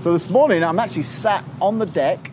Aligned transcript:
So 0.00 0.14
this 0.14 0.30
morning, 0.30 0.64
I'm 0.64 0.78
actually 0.78 1.02
sat 1.02 1.44
on 1.60 1.78
the 1.78 1.84
deck 1.84 2.32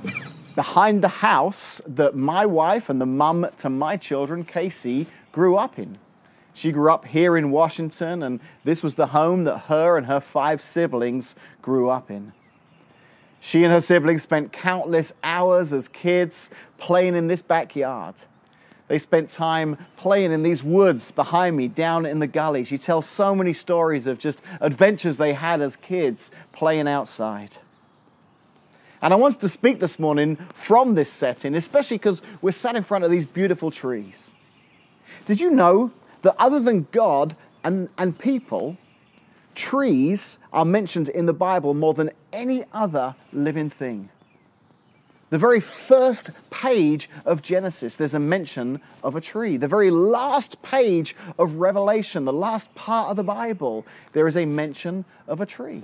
behind 0.55 1.03
the 1.03 1.09
house 1.09 1.81
that 1.85 2.15
my 2.15 2.45
wife 2.45 2.89
and 2.89 3.01
the 3.01 3.05
mum 3.05 3.45
to 3.57 3.69
my 3.69 3.97
children, 3.97 4.45
Casey, 4.45 5.05
grew 5.33 5.57
up 5.57 5.77
in. 5.77 5.97
She 6.53 6.71
grew 6.71 6.89
up 6.89 7.03
here 7.03 7.35
in 7.35 7.51
Washington, 7.51 8.23
and 8.23 8.39
this 8.63 8.81
was 8.81 8.95
the 8.95 9.07
home 9.07 9.43
that 9.43 9.57
her 9.63 9.97
and 9.97 10.05
her 10.05 10.21
five 10.21 10.61
siblings 10.61 11.35
grew 11.61 11.89
up 11.89 12.09
in. 12.09 12.31
She 13.41 13.65
and 13.65 13.73
her 13.73 13.81
siblings 13.81 14.21
spent 14.21 14.53
countless 14.53 15.11
hours 15.21 15.73
as 15.73 15.89
kids 15.89 16.49
playing 16.77 17.15
in 17.15 17.27
this 17.27 17.41
backyard. 17.41 18.15
They 18.87 18.97
spent 18.97 19.29
time 19.29 19.85
playing 19.97 20.31
in 20.31 20.43
these 20.43 20.63
woods 20.63 21.11
behind 21.11 21.57
me, 21.57 21.67
down 21.67 22.05
in 22.05 22.19
the 22.19 22.27
gully. 22.27 22.63
She 22.63 22.77
tells 22.77 23.05
so 23.05 23.35
many 23.35 23.51
stories 23.51 24.07
of 24.07 24.17
just 24.17 24.41
adventures 24.61 25.17
they 25.17 25.33
had 25.33 25.59
as 25.59 25.75
kids 25.75 26.31
playing 26.53 26.87
outside. 26.87 27.57
And 29.01 29.13
I 29.13 29.17
wanted 29.17 29.41
to 29.41 29.49
speak 29.49 29.79
this 29.79 29.99
morning 29.99 30.37
from 30.53 30.95
this 30.95 31.11
setting, 31.11 31.53
especially 31.53 31.97
because 31.97 32.21
we're 32.41 32.51
sat 32.51 32.75
in 32.75 32.83
front 32.83 33.03
of 33.03 33.11
these 33.11 33.25
beautiful 33.25 33.71
trees. 33.71 34.31
Did 35.25 35.41
you 35.41 35.51
know 35.51 35.91
that 36.21 36.35
other 36.39 36.59
than 36.59 36.87
God 36.91 37.35
and, 37.63 37.89
and 37.97 38.17
people, 38.17 38.77
trees 39.53 40.37
are 40.53 40.65
mentioned 40.65 41.09
in 41.09 41.25
the 41.25 41.33
Bible 41.33 41.73
more 41.73 41.93
than 41.93 42.09
any 42.31 42.63
other 42.73 43.15
living 43.33 43.69
thing? 43.69 44.09
The 45.29 45.37
very 45.37 45.59
first 45.59 46.29
page 46.49 47.09
of 47.25 47.41
Genesis, 47.41 47.95
there's 47.95 48.13
a 48.13 48.19
mention 48.19 48.79
of 49.03 49.15
a 49.15 49.21
tree. 49.21 49.57
The 49.57 49.67
very 49.67 49.91
last 49.91 50.61
page 50.61 51.15
of 51.37 51.55
Revelation, 51.55 52.23
the 52.23 52.31
last 52.31 52.73
part 52.75 53.09
of 53.09 53.17
the 53.17 53.23
Bible, 53.23 53.85
there 54.13 54.27
is 54.27 54.37
a 54.37 54.45
mention 54.45 55.03
of 55.27 55.41
a 55.41 55.45
tree. 55.45 55.83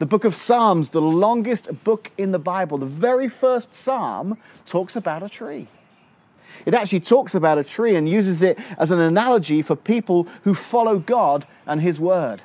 The 0.00 0.06
book 0.06 0.24
of 0.24 0.34
Psalms, 0.34 0.90
the 0.90 1.00
longest 1.00 1.84
book 1.84 2.10
in 2.18 2.32
the 2.32 2.38
Bible, 2.38 2.78
the 2.78 2.84
very 2.86 3.28
first 3.28 3.74
psalm 3.74 4.36
talks 4.66 4.96
about 4.96 5.22
a 5.22 5.28
tree. 5.28 5.68
It 6.66 6.74
actually 6.74 7.00
talks 7.00 7.34
about 7.34 7.58
a 7.58 7.64
tree 7.64 7.94
and 7.94 8.08
uses 8.08 8.42
it 8.42 8.58
as 8.76 8.90
an 8.90 8.98
analogy 8.98 9.62
for 9.62 9.76
people 9.76 10.26
who 10.42 10.52
follow 10.52 10.98
God 10.98 11.46
and 11.64 11.80
His 11.80 12.00
word. 12.00 12.42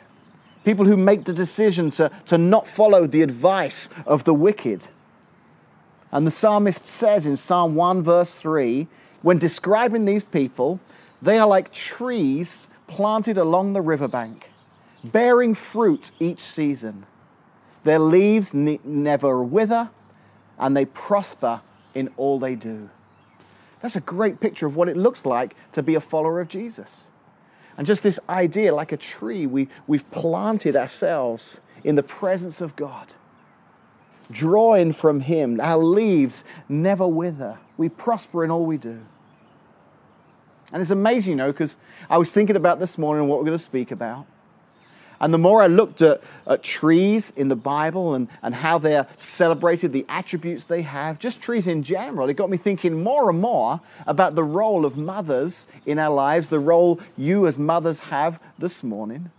People 0.64 0.86
who 0.86 0.96
make 0.96 1.24
the 1.24 1.34
decision 1.34 1.90
to, 1.92 2.12
to 2.28 2.38
not 2.38 2.68
follow 2.68 3.08
the 3.08 3.24
advice 3.24 3.90
of 4.06 4.26
the 4.26 4.34
wicked 4.34 4.88
and 6.12 6.28
the 6.28 6.32
psalmist 6.32 6.86
says 6.86 7.26
in 7.26 7.38
Psalm 7.38 7.76
1, 7.76 8.04
verse 8.04 8.40
3, 8.40 8.88
when 9.22 9.38
describing 9.38 10.06
these 10.06 10.24
people, 10.24 10.80
they 11.22 11.38
are 11.38 11.48
like 11.48 11.72
trees 11.72 12.68
planted 12.88 13.38
along 13.38 13.74
the 13.74 13.82
riverbank, 13.82 14.50
bearing 15.04 15.54
fruit 15.54 16.12
each 16.20 16.42
season. 16.42 17.06
Their 17.84 18.00
leaves 18.00 18.54
ne- 18.54 18.80
never 18.84 19.42
wither, 19.42 19.90
and 20.60 20.76
they 20.76 20.86
prosper 20.86 21.62
in 21.96 22.10
all 22.18 22.40
they 22.40 22.56
do. 22.56 22.90
That's 23.82 23.96
a 23.96 24.02
great 24.02 24.40
picture 24.40 24.68
of 24.68 24.76
what 24.76 24.90
it 24.90 24.98
looks 24.98 25.26
like 25.26 25.56
to 25.72 25.82
be 25.82 25.96
a 25.96 26.02
follower 26.02 26.42
of 26.42 26.50
Jesus. 26.50 27.10
And 27.78 27.88
just 27.88 28.04
this 28.04 28.20
idea, 28.28 28.76
like 28.76 28.92
a 28.92 28.98
tree, 28.98 29.48
we, 29.48 29.70
we've 29.88 30.10
planted 30.12 30.76
ourselves 30.76 31.62
in 31.84 31.96
the 31.96 32.04
presence 32.04 32.60
of 32.62 32.76
God 32.76 33.14
drawing 34.32 34.94
from 34.94 35.22
Him. 35.22 35.60
Our 35.62 35.84
leaves 35.84 36.44
never 36.70 37.08
wither. 37.08 37.60
We 37.78 37.90
prosper 37.90 38.44
in 38.44 38.52
all 38.52 38.66
we 38.66 38.78
do. 38.78 39.02
And 40.74 40.82
it's 40.82 40.92
amazing, 40.92 41.32
you 41.32 41.36
know, 41.36 41.52
because 41.52 41.78
I 42.10 42.18
was 42.18 42.32
thinking 42.32 42.56
about 42.56 42.80
this 42.80 42.98
morning 42.98 43.28
what 43.28 43.40
we're 43.40 43.46
going 43.46 43.58
to 43.58 43.64
speak 43.64 43.92
about. 43.92 44.26
And 45.22 45.32
the 45.32 45.38
more 45.38 45.62
I 45.62 45.68
looked 45.68 46.02
at, 46.02 46.22
at, 46.48 46.64
trees 46.64 47.32
in 47.36 47.48
the 47.48 47.56
Bible 47.56 48.16
and, 48.16 48.28
and 48.42 48.56
how 48.56 48.80
they're 48.80 49.06
celebrated, 49.18 49.94
the 49.94 50.06
attributes 50.10 50.64
they 50.64 50.82
have, 50.82 51.20
just 51.20 51.42
trees 51.42 51.68
in 51.68 51.84
general, 51.84 52.28
it 52.28 52.34
got 52.34 52.50
me 52.50 52.58
thinking 52.58 53.04
more 53.04 53.30
and 53.30 53.40
more 53.40 53.82
about 54.08 54.34
the 54.34 54.44
role 54.44 54.84
of 54.84 54.98
mothers 54.98 55.68
in 55.86 56.00
our 56.00 56.12
lives, 56.12 56.50
the 56.50 56.60
role 56.60 57.00
you 57.18 57.46
as 57.46 57.60
mothers 57.60 58.00
have 58.00 58.40
this 58.58 58.84
morning, 58.84 59.30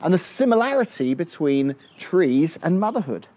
and 0.00 0.14
the 0.14 0.18
similarity 0.18 1.12
between 1.12 1.76
trees 1.98 2.58
and 2.62 2.80
motherhood. 2.80 3.28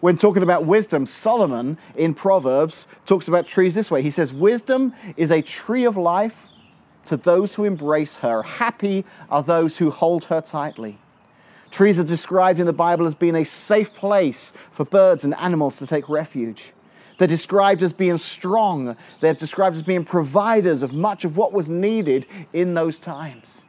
When 0.00 0.16
talking 0.16 0.42
about 0.42 0.66
wisdom, 0.66 1.06
Solomon 1.06 1.78
in 1.94 2.14
Proverbs 2.14 2.86
talks 3.06 3.28
about 3.28 3.46
trees 3.46 3.74
this 3.74 3.90
way. 3.90 4.02
He 4.02 4.10
says, 4.10 4.32
Wisdom 4.32 4.92
is 5.16 5.30
a 5.30 5.40
tree 5.40 5.84
of 5.84 5.96
life 5.96 6.48
to 7.06 7.16
those 7.16 7.54
who 7.54 7.64
embrace 7.64 8.16
her. 8.16 8.42
Happy 8.42 9.04
are 9.30 9.42
those 9.42 9.78
who 9.78 9.90
hold 9.90 10.24
her 10.24 10.40
tightly. 10.40 10.98
Trees 11.70 11.98
are 11.98 12.04
described 12.04 12.58
in 12.58 12.66
the 12.66 12.72
Bible 12.72 13.06
as 13.06 13.14
being 13.14 13.36
a 13.36 13.44
safe 13.44 13.94
place 13.94 14.52
for 14.70 14.84
birds 14.84 15.24
and 15.24 15.34
animals 15.34 15.78
to 15.78 15.86
take 15.86 16.08
refuge. 16.08 16.72
They're 17.18 17.26
described 17.26 17.82
as 17.82 17.92
being 17.92 18.18
strong. 18.18 18.96
They're 19.20 19.34
described 19.34 19.76
as 19.76 19.82
being 19.82 20.04
providers 20.04 20.82
of 20.82 20.92
much 20.92 21.24
of 21.24 21.36
what 21.36 21.52
was 21.52 21.70
needed 21.70 22.26
in 22.52 22.74
those 22.74 23.00
times. 23.00 23.64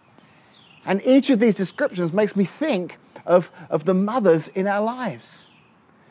And 0.85 1.01
each 1.05 1.29
of 1.29 1.39
these 1.39 1.55
descriptions 1.55 2.11
makes 2.11 2.35
me 2.35 2.43
think 2.43 2.97
of, 3.25 3.49
of 3.69 3.85
the 3.85 3.93
mothers 3.93 4.49
in 4.49 4.67
our 4.67 4.81
lives 4.81 5.47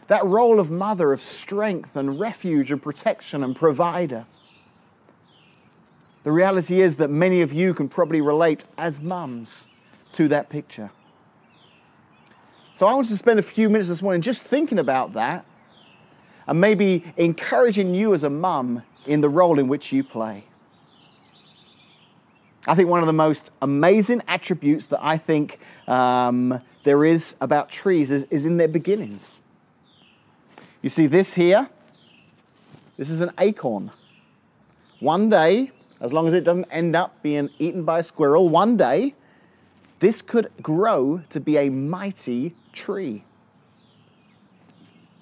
that 0.09 0.25
role 0.25 0.61
of 0.61 0.71
mother, 0.71 1.13
of 1.13 1.21
strength 1.21 1.97
and 1.97 2.21
refuge 2.21 2.71
and 2.71 2.81
protection 2.81 3.43
and 3.43 3.57
provider. 3.57 4.27
The 6.23 6.33
reality 6.33 6.81
is 6.81 6.97
that 6.97 7.09
many 7.09 7.41
of 7.41 7.53
you 7.53 7.75
can 7.75 7.89
probably 7.89 8.21
relate 8.21 8.65
as 8.77 9.01
mums 9.01 9.69
to 10.13 10.29
that 10.29 10.49
picture. 10.49 10.91
So 12.73 12.87
I 12.87 12.95
want 12.95 13.07
to 13.09 13.17
spend 13.17 13.39
a 13.39 13.43
few 13.43 13.69
minutes 13.69 13.89
this 13.89 14.03
morning 14.03 14.23
just 14.23 14.43
thinking 14.43 14.79
about 14.79 15.15
that 15.15 15.47
and 16.47 16.61
maybe 16.61 17.05
encouraging 17.17 17.95
you 17.95 18.13
as 18.13 18.23
a 18.23 18.31
mum 18.31 18.83
in 19.07 19.21
the 19.21 19.29
role 19.29 19.59
in 19.59 19.69
which 19.69 19.93
you 19.93 20.05
play. 20.05 20.45
I 22.67 22.75
think 22.75 22.89
one 22.89 23.01
of 23.01 23.07
the 23.07 23.13
most 23.13 23.53
amazing 23.63 24.23
attributes 24.27 24.89
that 24.89 24.99
I 25.03 25.19
think 25.19 25.61
um, 25.87 26.61
there 26.83 27.05
is 27.05 27.37
about 27.41 27.71
trees 27.71 28.11
is, 28.11 28.25
is 28.25 28.45
in 28.45 28.57
their 28.57 28.69
beginnings. 28.69 29.41
You 30.87 30.91
see 30.91 31.09
this 31.09 31.35
here? 31.35 31.69
This 32.97 33.11
is 33.11 33.21
an 33.21 33.33
acorn. 33.41 33.91
One 35.01 35.29
day, 35.29 35.73
as 36.01 36.13
long 36.13 36.29
as 36.29 36.33
it 36.33 36.45
doesn't 36.45 36.69
end 36.71 36.95
up 36.95 37.21
being 37.25 37.51
eaten 37.59 37.83
by 37.83 37.99
a 37.99 38.03
squirrel, 38.05 38.49
one 38.49 38.77
day, 38.77 39.17
this 39.99 40.23
could 40.23 40.49
grow 40.63 41.23
to 41.31 41.41
be 41.41 41.57
a 41.57 41.71
mighty 41.71 42.55
tree. 42.73 43.25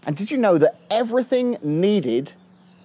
And 0.06 0.14
did 0.14 0.30
you 0.30 0.36
know 0.36 0.58
that 0.58 0.80
everything 0.90 1.56
needed 1.62 2.34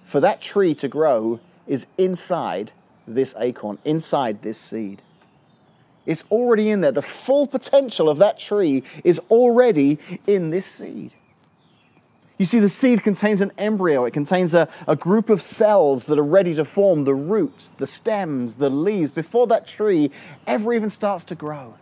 for 0.02 0.20
that 0.20 0.40
tree 0.40 0.74
to 0.76 0.88
grow 0.88 1.38
is 1.66 1.86
inside 1.98 2.72
this 3.06 3.34
acorn, 3.38 3.76
inside 3.84 4.40
this 4.40 4.56
seed? 4.56 5.02
It's 6.06 6.24
already 6.30 6.70
in 6.70 6.80
there. 6.80 6.92
The 6.92 7.02
full 7.02 7.46
potential 7.46 8.08
of 8.08 8.16
that 8.16 8.38
tree 8.38 8.84
is 9.04 9.18
already 9.30 9.98
in 10.26 10.48
this 10.48 10.64
seed. 10.64 11.12
You 12.40 12.46
see, 12.46 12.58
the 12.58 12.70
seed 12.70 13.02
contains 13.02 13.42
an 13.42 13.52
embryo. 13.58 14.06
It 14.06 14.12
contains 14.12 14.54
a, 14.54 14.66
a 14.88 14.96
group 14.96 15.28
of 15.28 15.42
cells 15.42 16.06
that 16.06 16.18
are 16.18 16.24
ready 16.24 16.54
to 16.54 16.64
form 16.64 17.04
the 17.04 17.14
roots, 17.14 17.70
the 17.76 17.86
stems, 17.86 18.56
the 18.56 18.70
leaves, 18.70 19.10
before 19.10 19.46
that 19.48 19.66
tree 19.66 20.10
ever 20.46 20.72
even 20.72 20.88
starts 20.88 21.22
to 21.24 21.34
grow. 21.34 21.74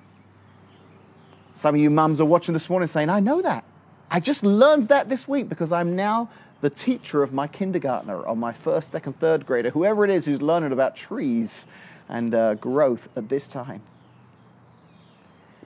Some 1.54 1.76
of 1.76 1.80
you 1.80 1.90
mums 1.90 2.20
are 2.20 2.24
watching 2.24 2.54
this 2.54 2.68
morning 2.68 2.88
saying, 2.88 3.08
I 3.08 3.20
know 3.20 3.40
that. 3.40 3.62
I 4.10 4.18
just 4.18 4.42
learned 4.42 4.88
that 4.88 5.08
this 5.08 5.28
week 5.28 5.48
because 5.48 5.70
I'm 5.70 5.94
now 5.94 6.28
the 6.60 6.70
teacher 6.70 7.22
of 7.22 7.32
my 7.32 7.46
kindergartner 7.46 8.20
or 8.20 8.34
my 8.34 8.52
first, 8.52 8.90
second, 8.90 9.20
third 9.20 9.46
grader, 9.46 9.70
whoever 9.70 10.04
it 10.04 10.10
is 10.10 10.26
who's 10.26 10.42
learning 10.42 10.72
about 10.72 10.96
trees 10.96 11.68
and 12.08 12.34
uh, 12.34 12.54
growth 12.54 13.08
at 13.14 13.28
this 13.28 13.46
time. 13.46 13.82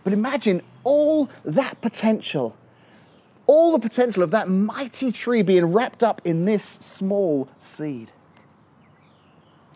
But 0.05 0.13
imagine 0.13 0.61
all 0.85 1.31
that 1.47 1.81
potential 1.81 2.59
all 3.47 3.73
the 3.73 3.79
potential 3.79 4.23
of 4.23 4.31
that 4.31 4.49
mighty 4.49 5.13
tree 5.13 5.43
being 5.43 5.67
wrapped 5.67 6.03
up 6.03 6.21
in 6.25 6.45
this 6.45 6.63
small 6.63 7.49
seed. 7.59 8.13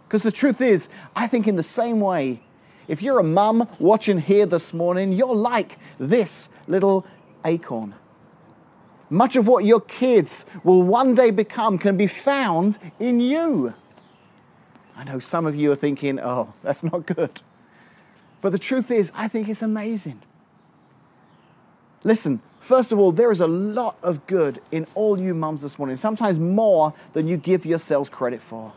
Because 0.05 0.23
the 0.23 0.33
truth 0.33 0.61
is, 0.61 0.89
I 1.15 1.27
think 1.27 1.49
in 1.49 1.57
the 1.57 1.63
same 1.63 2.01
way, 2.01 2.41
if 2.89 3.03
you're 3.03 3.19
a 3.19 3.25
mum 3.25 3.69
watching 3.79 4.19
here 4.19 4.47
this 4.47 4.73
morning, 4.73 5.13
you're 5.13 5.35
like 5.35 5.79
this 5.99 6.49
little 6.69 7.05
acorn. 7.45 7.95
Much 9.11 9.37
of 9.37 9.47
what 9.47 9.65
your 9.65 9.81
kids 9.81 10.47
will 10.65 10.83
one 10.83 11.15
day 11.15 11.31
become 11.31 11.79
can 11.79 11.97
be 11.97 12.07
found 12.07 12.79
in 12.99 13.21
you. 13.21 13.75
I 14.97 15.05
know 15.05 15.19
some 15.19 15.47
of 15.47 15.55
you 15.55 15.71
are 15.73 15.77
thinking, 15.77 16.19
oh, 16.21 16.53
that's 16.63 16.83
not 16.83 17.07
good. 17.07 17.41
But 18.41 18.51
the 18.51 18.59
truth 18.59 18.91
is, 18.91 19.13
I 19.15 19.29
think 19.29 19.49
it's 19.49 19.63
amazing. 19.63 20.23
Listen, 22.05 22.41
first 22.67 22.91
of 22.91 22.99
all, 22.99 23.13
there 23.13 23.31
is 23.31 23.41
a 23.41 23.47
lot 23.47 23.97
of 24.03 24.27
good 24.27 24.61
in 24.73 24.87
all 24.95 25.19
you 25.19 25.35
mums 25.35 25.63
this 25.63 25.79
morning, 25.79 25.97
sometimes 25.97 26.39
more 26.39 26.93
than 27.13 27.29
you 27.29 27.37
give 27.37 27.65
yourselves 27.65 28.09
credit 28.09 28.43
for. 28.43 28.73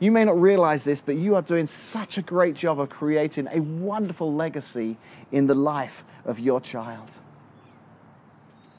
You 0.00 0.10
may 0.10 0.24
not 0.24 0.40
realize 0.40 0.82
this, 0.84 1.00
but 1.00 1.16
you 1.16 1.36
are 1.36 1.42
doing 1.42 1.66
such 1.66 2.18
a 2.18 2.22
great 2.22 2.54
job 2.54 2.80
of 2.80 2.88
creating 2.88 3.48
a 3.52 3.60
wonderful 3.60 4.34
legacy 4.34 4.96
in 5.30 5.46
the 5.46 5.54
life 5.54 6.04
of 6.24 6.40
your 6.40 6.60
child. 6.60 7.20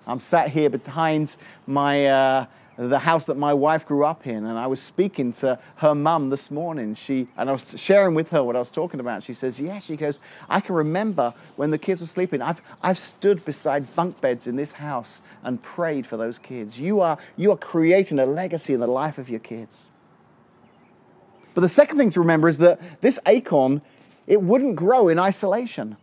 I'm 0.06 0.20
sat 0.20 0.50
here 0.50 0.70
behind 0.70 1.36
my. 1.66 2.06
Uh, 2.08 2.46
the 2.78 3.00
house 3.00 3.26
that 3.26 3.38
my 3.38 3.54
wife 3.54 3.86
grew 3.86 4.06
up 4.06 4.26
in, 4.26 4.46
and 4.46 4.58
I 4.58 4.68
was 4.68 4.82
speaking 4.82 5.34
to 5.34 5.60
her 5.78 5.94
mum 5.94 6.30
this 6.30 6.50
morning. 6.50 6.96
She 6.96 7.28
and 7.38 7.50
I 7.50 7.52
was 7.52 7.76
sharing 7.78 8.16
with 8.16 8.30
her 8.32 8.44
what 8.44 8.56
I 8.56 8.60
was 8.60 8.72
talking 8.72 9.00
about. 9.00 9.24
She 9.24 9.34
says, 9.34 9.60
"Yeah." 9.60 9.80
She 9.80 9.98
goes, 9.98 10.20
"I 10.50 10.62
can 10.62 10.76
remember 10.76 11.34
when 11.58 11.70
the 11.70 11.78
kids 11.78 12.02
were 12.02 12.08
sleeping. 12.08 12.42
I've 12.42 12.62
I've 12.82 12.98
stood 12.98 13.44
beside 13.44 13.94
bunk 13.96 14.22
beds 14.22 14.48
in 14.48 14.56
this 14.56 14.74
house 14.74 15.22
and 15.44 15.62
prayed 15.62 16.08
for 16.08 16.18
those 16.18 16.38
kids. 16.38 16.80
You 16.80 17.02
are 17.02 17.18
you 17.36 17.52
are 17.52 17.58
creating 17.58 18.20
a 18.20 18.26
legacy 18.26 18.74
in 18.74 18.80
the 18.80 18.88
life 18.88 19.18
of 19.18 19.30
your 19.30 19.40
kids." 19.40 19.90
But 21.54 21.62
the 21.62 21.70
second 21.70 21.98
thing 21.98 22.12
to 22.12 22.22
remember 22.22 22.48
is 22.48 22.58
that 22.60 22.80
this 23.02 23.20
acorn, 23.26 23.82
it 24.26 24.42
wouldn't 24.42 24.78
grow 24.78 25.10
in 25.10 25.20
isolation. 25.20 25.98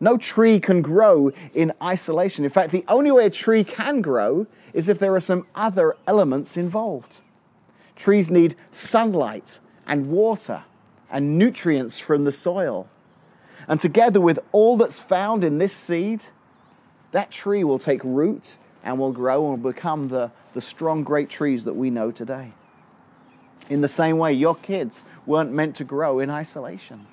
No 0.00 0.16
tree 0.18 0.60
can 0.60 0.82
grow 0.82 1.30
in 1.54 1.72
isolation. 1.82 2.44
In 2.44 2.50
fact, 2.50 2.70
the 2.70 2.84
only 2.88 3.10
way 3.10 3.26
a 3.26 3.30
tree 3.30 3.64
can 3.64 4.02
grow 4.02 4.46
is 4.72 4.88
if 4.88 4.98
there 4.98 5.14
are 5.14 5.20
some 5.20 5.46
other 5.54 5.96
elements 6.06 6.56
involved. 6.56 7.20
Trees 7.96 8.30
need 8.30 8.56
sunlight 8.72 9.60
and 9.86 10.08
water 10.08 10.64
and 11.10 11.38
nutrients 11.38 11.98
from 11.98 12.24
the 12.24 12.32
soil. 12.32 12.88
And 13.68 13.80
together 13.80 14.20
with 14.20 14.40
all 14.52 14.76
that's 14.76 14.98
found 14.98 15.44
in 15.44 15.58
this 15.58 15.72
seed, 15.72 16.24
that 17.12 17.30
tree 17.30 17.62
will 17.62 17.78
take 17.78 18.02
root 18.02 18.58
and 18.82 18.98
will 18.98 19.12
grow 19.12 19.52
and 19.52 19.62
will 19.62 19.72
become 19.72 20.08
the, 20.08 20.32
the 20.52 20.60
strong, 20.60 21.04
great 21.04 21.30
trees 21.30 21.64
that 21.64 21.74
we 21.74 21.88
know 21.88 22.10
today. 22.10 22.52
In 23.70 23.80
the 23.80 23.88
same 23.88 24.18
way, 24.18 24.32
your 24.32 24.56
kids 24.56 25.04
weren't 25.24 25.52
meant 25.52 25.76
to 25.76 25.84
grow 25.84 26.18
in 26.18 26.28
isolation. 26.28 27.06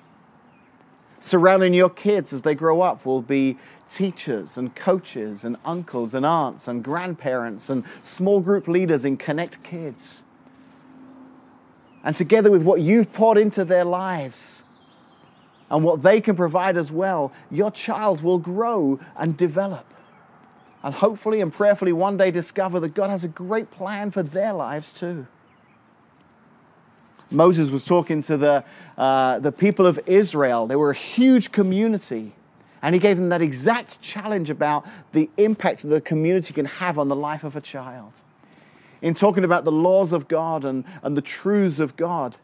Surrounding 1.22 1.72
your 1.72 1.88
kids 1.88 2.32
as 2.32 2.42
they 2.42 2.52
grow 2.52 2.80
up 2.80 3.06
will 3.06 3.22
be 3.22 3.56
teachers 3.86 4.58
and 4.58 4.74
coaches 4.74 5.44
and 5.44 5.56
uncles 5.64 6.14
and 6.14 6.26
aunts 6.26 6.66
and 6.66 6.82
grandparents 6.82 7.70
and 7.70 7.84
small 8.02 8.40
group 8.40 8.66
leaders 8.66 9.04
in 9.04 9.16
Connect 9.16 9.62
Kids. 9.62 10.24
And 12.02 12.16
together 12.16 12.50
with 12.50 12.64
what 12.64 12.80
you've 12.80 13.12
poured 13.12 13.38
into 13.38 13.64
their 13.64 13.84
lives 13.84 14.64
and 15.70 15.84
what 15.84 16.02
they 16.02 16.20
can 16.20 16.34
provide 16.34 16.76
as 16.76 16.90
well, 16.90 17.32
your 17.52 17.70
child 17.70 18.22
will 18.22 18.38
grow 18.40 18.98
and 19.16 19.36
develop. 19.36 19.86
And 20.82 20.92
hopefully 20.92 21.40
and 21.40 21.52
prayerfully 21.52 21.92
one 21.92 22.16
day 22.16 22.32
discover 22.32 22.80
that 22.80 22.94
God 22.94 23.10
has 23.10 23.22
a 23.22 23.28
great 23.28 23.70
plan 23.70 24.10
for 24.10 24.24
their 24.24 24.52
lives 24.52 24.92
too. 24.92 25.28
Moses 27.32 27.70
was 27.70 27.84
talking 27.84 28.22
to 28.22 28.36
the, 28.36 28.64
uh, 28.96 29.38
the 29.38 29.52
people 29.52 29.86
of 29.86 29.98
Israel. 30.06 30.66
They 30.66 30.76
were 30.76 30.90
a 30.90 30.94
huge 30.94 31.52
community. 31.52 32.32
And 32.82 32.94
he 32.94 33.00
gave 33.00 33.16
them 33.16 33.28
that 33.28 33.42
exact 33.42 34.00
challenge 34.00 34.50
about 34.50 34.86
the 35.12 35.30
impact 35.36 35.82
that 35.82 35.88
the 35.88 36.00
community 36.00 36.52
can 36.52 36.66
have 36.66 36.98
on 36.98 37.08
the 37.08 37.16
life 37.16 37.44
of 37.44 37.54
a 37.54 37.60
child. 37.60 38.12
In 39.00 39.14
talking 39.14 39.44
about 39.44 39.64
the 39.64 39.72
laws 39.72 40.12
of 40.12 40.28
God 40.28 40.64
and, 40.64 40.84
and 41.02 41.16
the 41.16 41.22
truths 41.22 41.78
of 41.78 41.96
God, 41.96 42.36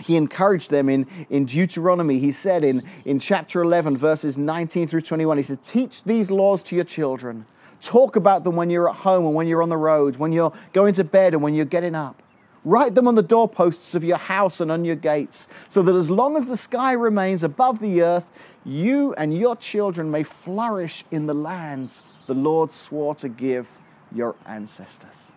he 0.00 0.16
encouraged 0.16 0.70
them 0.70 0.88
in, 0.88 1.06
in 1.30 1.44
Deuteronomy. 1.44 2.18
He 2.18 2.32
said 2.32 2.64
in, 2.64 2.82
in 3.04 3.18
chapter 3.18 3.62
11, 3.62 3.96
verses 3.96 4.36
19 4.36 4.88
through 4.88 5.02
21, 5.02 5.36
he 5.36 5.42
said, 5.42 5.62
Teach 5.62 6.02
these 6.04 6.30
laws 6.30 6.62
to 6.64 6.74
your 6.74 6.84
children. 6.84 7.46
Talk 7.80 8.16
about 8.16 8.44
them 8.44 8.56
when 8.56 8.70
you're 8.70 8.88
at 8.88 8.96
home 8.96 9.26
and 9.26 9.34
when 9.34 9.46
you're 9.46 9.62
on 9.62 9.68
the 9.68 9.76
road, 9.76 10.16
when 10.16 10.32
you're 10.32 10.52
going 10.72 10.94
to 10.94 11.04
bed 11.04 11.34
and 11.34 11.42
when 11.42 11.54
you're 11.54 11.64
getting 11.64 11.94
up. 11.94 12.22
Write 12.64 12.94
them 12.94 13.08
on 13.08 13.16
the 13.16 13.22
doorposts 13.22 13.94
of 13.94 14.04
your 14.04 14.18
house 14.18 14.60
and 14.60 14.70
on 14.70 14.84
your 14.84 14.96
gates, 14.96 15.48
so 15.68 15.82
that 15.82 15.94
as 15.94 16.08
long 16.10 16.36
as 16.36 16.46
the 16.46 16.56
sky 16.56 16.92
remains 16.92 17.42
above 17.42 17.80
the 17.80 18.02
earth, 18.02 18.30
you 18.64 19.14
and 19.14 19.36
your 19.36 19.56
children 19.56 20.10
may 20.10 20.22
flourish 20.22 21.04
in 21.10 21.26
the 21.26 21.34
land 21.34 22.02
the 22.26 22.34
Lord 22.34 22.70
swore 22.70 23.14
to 23.16 23.28
give 23.28 23.68
your 24.14 24.36
ancestors. 24.46 25.32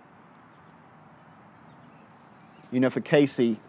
You 2.72 2.80
know, 2.80 2.90
for 2.90 3.02
Casey, 3.02 3.60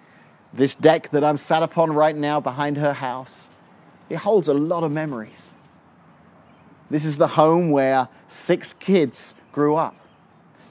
this 0.52 0.74
deck 0.74 1.10
that 1.10 1.24
I'm 1.24 1.38
sat 1.38 1.62
upon 1.62 1.92
right 1.92 2.16
now 2.16 2.40
behind 2.40 2.76
her 2.76 2.92
house, 2.92 3.48
it 4.10 4.16
holds 4.16 4.48
a 4.48 4.54
lot 4.54 4.84
of 4.84 4.92
memories. 4.92 5.54
This 6.90 7.04
is 7.04 7.18
the 7.18 7.26
home 7.26 7.70
where 7.70 8.08
six 8.28 8.74
kids 8.74 9.34
grew 9.52 9.76
up. 9.76 9.96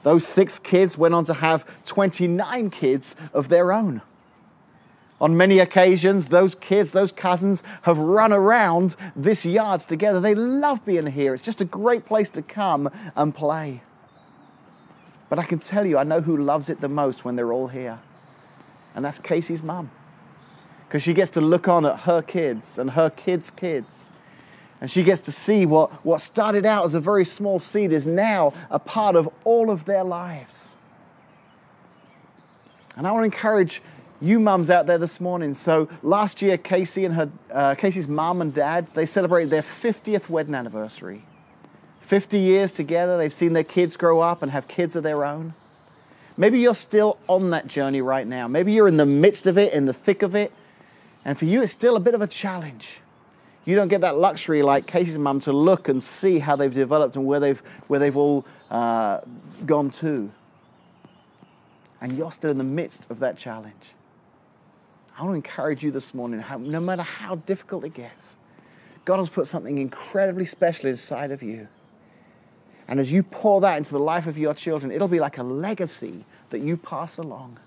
Those 0.06 0.24
six 0.24 0.60
kids 0.60 0.96
went 0.96 1.14
on 1.14 1.24
to 1.24 1.34
have 1.34 1.66
29 1.84 2.70
kids 2.70 3.16
of 3.34 3.48
their 3.48 3.72
own. 3.72 4.02
On 5.20 5.36
many 5.36 5.58
occasions, 5.58 6.28
those 6.28 6.54
kids, 6.54 6.92
those 6.92 7.10
cousins, 7.10 7.64
have 7.82 7.98
run 7.98 8.32
around 8.32 8.94
this 9.16 9.44
yard 9.44 9.80
together. 9.80 10.20
They 10.20 10.36
love 10.36 10.84
being 10.84 11.08
here. 11.08 11.34
It's 11.34 11.42
just 11.42 11.60
a 11.60 11.64
great 11.64 12.06
place 12.06 12.30
to 12.30 12.42
come 12.42 12.88
and 13.16 13.34
play. 13.34 13.82
But 15.28 15.40
I 15.40 15.42
can 15.42 15.58
tell 15.58 15.84
you, 15.84 15.98
I 15.98 16.04
know 16.04 16.20
who 16.20 16.36
loves 16.36 16.70
it 16.70 16.80
the 16.80 16.88
most 16.88 17.24
when 17.24 17.34
they're 17.34 17.52
all 17.52 17.66
here. 17.66 17.98
And 18.94 19.04
that's 19.04 19.18
Casey's 19.18 19.64
mum. 19.64 19.90
Because 20.86 21.02
she 21.02 21.14
gets 21.14 21.32
to 21.32 21.40
look 21.40 21.66
on 21.66 21.84
at 21.84 22.02
her 22.02 22.22
kids 22.22 22.78
and 22.78 22.92
her 22.92 23.10
kids' 23.10 23.50
kids 23.50 24.08
and 24.80 24.90
she 24.90 25.02
gets 25.02 25.22
to 25.22 25.32
see 25.32 25.64
what, 25.64 25.90
what 26.04 26.20
started 26.20 26.66
out 26.66 26.84
as 26.84 26.94
a 26.94 27.00
very 27.00 27.24
small 27.24 27.58
seed 27.58 27.92
is 27.92 28.06
now 28.06 28.52
a 28.70 28.78
part 28.78 29.16
of 29.16 29.28
all 29.44 29.70
of 29.70 29.84
their 29.86 30.04
lives. 30.04 30.74
And 32.96 33.06
I 33.06 33.12
want 33.12 33.22
to 33.22 33.24
encourage 33.26 33.82
you 34.20 34.40
mums 34.40 34.70
out 34.70 34.86
there 34.86 34.98
this 34.98 35.20
morning. 35.20 35.54
So 35.54 35.88
last 36.02 36.40
year, 36.40 36.56
Casey 36.56 37.04
and 37.04 37.14
her, 37.14 37.30
uh, 37.50 37.74
Casey's 37.74 38.08
mum 38.08 38.40
and 38.40 38.52
dad, 38.52 38.88
they 38.88 39.06
celebrated 39.06 39.50
their 39.50 39.62
50th 39.62 40.28
wedding 40.28 40.54
anniversary. 40.54 41.22
50 42.00 42.38
years 42.38 42.72
together, 42.72 43.18
they've 43.18 43.32
seen 43.32 43.52
their 43.52 43.64
kids 43.64 43.96
grow 43.96 44.20
up 44.20 44.42
and 44.42 44.52
have 44.52 44.68
kids 44.68 44.96
of 44.96 45.02
their 45.02 45.24
own. 45.24 45.54
Maybe 46.36 46.60
you're 46.60 46.74
still 46.74 47.18
on 47.28 47.50
that 47.50 47.66
journey 47.66 48.02
right 48.02 48.26
now. 48.26 48.46
Maybe 48.46 48.72
you're 48.72 48.88
in 48.88 48.98
the 48.98 49.06
midst 49.06 49.46
of 49.46 49.56
it, 49.58 49.72
in 49.72 49.86
the 49.86 49.92
thick 49.92 50.22
of 50.22 50.34
it. 50.34 50.52
And 51.24 51.36
for 51.36 51.46
you, 51.46 51.62
it's 51.62 51.72
still 51.72 51.96
a 51.96 52.00
bit 52.00 52.14
of 52.14 52.20
a 52.20 52.26
challenge. 52.26 53.00
You 53.66 53.74
don't 53.74 53.88
get 53.88 54.00
that 54.02 54.16
luxury 54.16 54.62
like 54.62 54.86
Casey's 54.86 55.18
mum 55.18 55.40
to 55.40 55.52
look 55.52 55.88
and 55.88 56.00
see 56.00 56.38
how 56.38 56.54
they've 56.54 56.72
developed 56.72 57.16
and 57.16 57.26
where 57.26 57.40
they've, 57.40 57.58
where 57.88 57.98
they've 57.98 58.16
all 58.16 58.46
uh, 58.70 59.20
gone 59.66 59.90
to. 59.90 60.30
And 62.00 62.16
you're 62.16 62.30
still 62.30 62.50
in 62.50 62.58
the 62.58 62.64
midst 62.64 63.10
of 63.10 63.18
that 63.18 63.36
challenge. 63.36 63.94
I 65.18 65.22
want 65.22 65.32
to 65.32 65.36
encourage 65.36 65.82
you 65.82 65.90
this 65.90 66.14
morning, 66.14 66.40
how, 66.40 66.58
no 66.58 66.78
matter 66.78 67.02
how 67.02 67.36
difficult 67.36 67.84
it 67.84 67.94
gets, 67.94 68.36
God 69.04 69.18
has 69.18 69.28
put 69.28 69.48
something 69.48 69.78
incredibly 69.78 70.44
special 70.44 70.88
inside 70.88 71.32
of 71.32 71.42
you. 71.42 71.66
And 72.86 73.00
as 73.00 73.10
you 73.10 73.24
pour 73.24 73.60
that 73.62 73.78
into 73.78 73.90
the 73.90 73.98
life 73.98 74.28
of 74.28 74.38
your 74.38 74.54
children, 74.54 74.92
it'll 74.92 75.08
be 75.08 75.18
like 75.18 75.38
a 75.38 75.42
legacy 75.42 76.24
that 76.50 76.60
you 76.60 76.76
pass 76.76 77.18
along. 77.18 77.58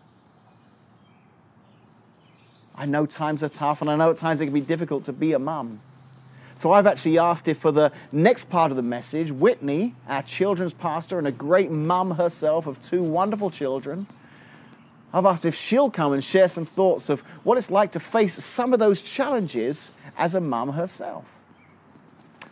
I 2.74 2.86
know 2.86 3.06
times 3.06 3.44
are 3.44 3.50
tough, 3.50 3.82
and 3.82 3.89
I 3.89 3.98
know 3.98 4.12
at 4.12 4.18
times 4.18 4.39
it 4.39 4.46
can 4.46 4.53
be 4.53 4.62
difficult 4.62 5.03
to 5.06 5.13
be 5.13 5.34
a 5.34 5.39
mum. 5.39 5.82
So 6.60 6.74
I've 6.74 6.88
actually 6.88 7.18
asked 7.18 7.48
if 7.48 7.58
for 7.58 7.72
the 7.72 7.89
next 8.12 8.50
part 8.50 8.70
of 8.70 8.75
the 8.75 8.84
message, 8.84 9.32
Whitney, 9.32 9.96
our 10.10 10.22
children's 10.22 10.74
pastor 10.74 11.18
and 11.18 11.25
a 11.25 11.32
great 11.32 11.72
mum 11.72 12.12
herself 12.12 12.68
of 12.68 12.82
two 12.82 13.01
wonderful 13.01 13.50
children, 13.50 14.08
I've 15.13 15.25
asked 15.25 15.46
if 15.46 15.56
she'll 15.56 15.89
come 15.89 16.12
and 16.12 16.22
share 16.22 16.50
some 16.50 16.66
thoughts 16.66 17.08
of 17.08 17.22
what 17.46 17.58
it's 17.58 17.72
like 17.72 17.94
to 17.94 18.01
face 18.01 18.44
some 18.44 18.74
of 18.74 18.80
those 18.80 19.01
challenges 19.01 19.94
as 20.18 20.36
a 20.36 20.42
mum 20.42 20.74
herself. 20.74 21.24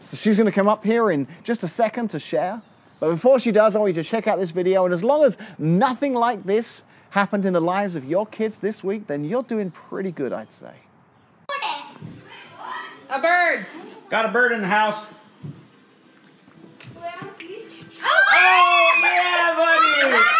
So 0.05 0.15
she's 0.15 0.37
going 0.37 0.45
to 0.45 0.53
come 0.53 0.69
up 0.69 0.85
here 0.85 1.11
in 1.11 1.27
just 1.43 1.63
a 1.63 1.67
second 1.67 2.07
to 2.11 2.19
share. 2.19 2.61
But 3.01 3.09
before 3.09 3.39
she 3.39 3.51
does, 3.51 3.75
I 3.75 3.79
want 3.79 3.89
you 3.93 4.01
to 4.01 4.09
check 4.09 4.25
out 4.25 4.39
this 4.39 4.51
video. 4.51 4.85
And 4.85 4.93
as 4.93 5.03
long 5.03 5.25
as 5.25 5.37
nothing 5.57 6.13
like 6.13 6.45
this 6.45 6.85
happened 7.09 7.45
in 7.45 7.51
the 7.51 7.59
lives 7.59 7.97
of 7.97 8.05
your 8.05 8.25
kids 8.25 8.59
this 8.59 8.85
week, 8.85 9.07
then 9.07 9.25
you're 9.25 9.43
doing 9.43 9.69
pretty 9.69 10.13
good, 10.13 10.31
I'd 10.31 10.53
say. 10.53 10.75
A 13.09 13.21
bird. 13.21 13.65
Got 14.09 14.25
a 14.25 14.29
bird 14.29 14.53
in 14.53 14.61
the 14.61 14.67
house. 14.67 15.13
Oh, 16.95 18.21
Oh 18.33 18.99
yeah, 19.03 19.55
buddy! 19.55 20.23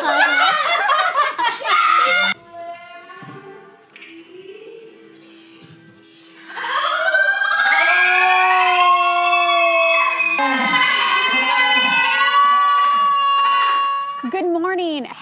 Good 0.00 0.36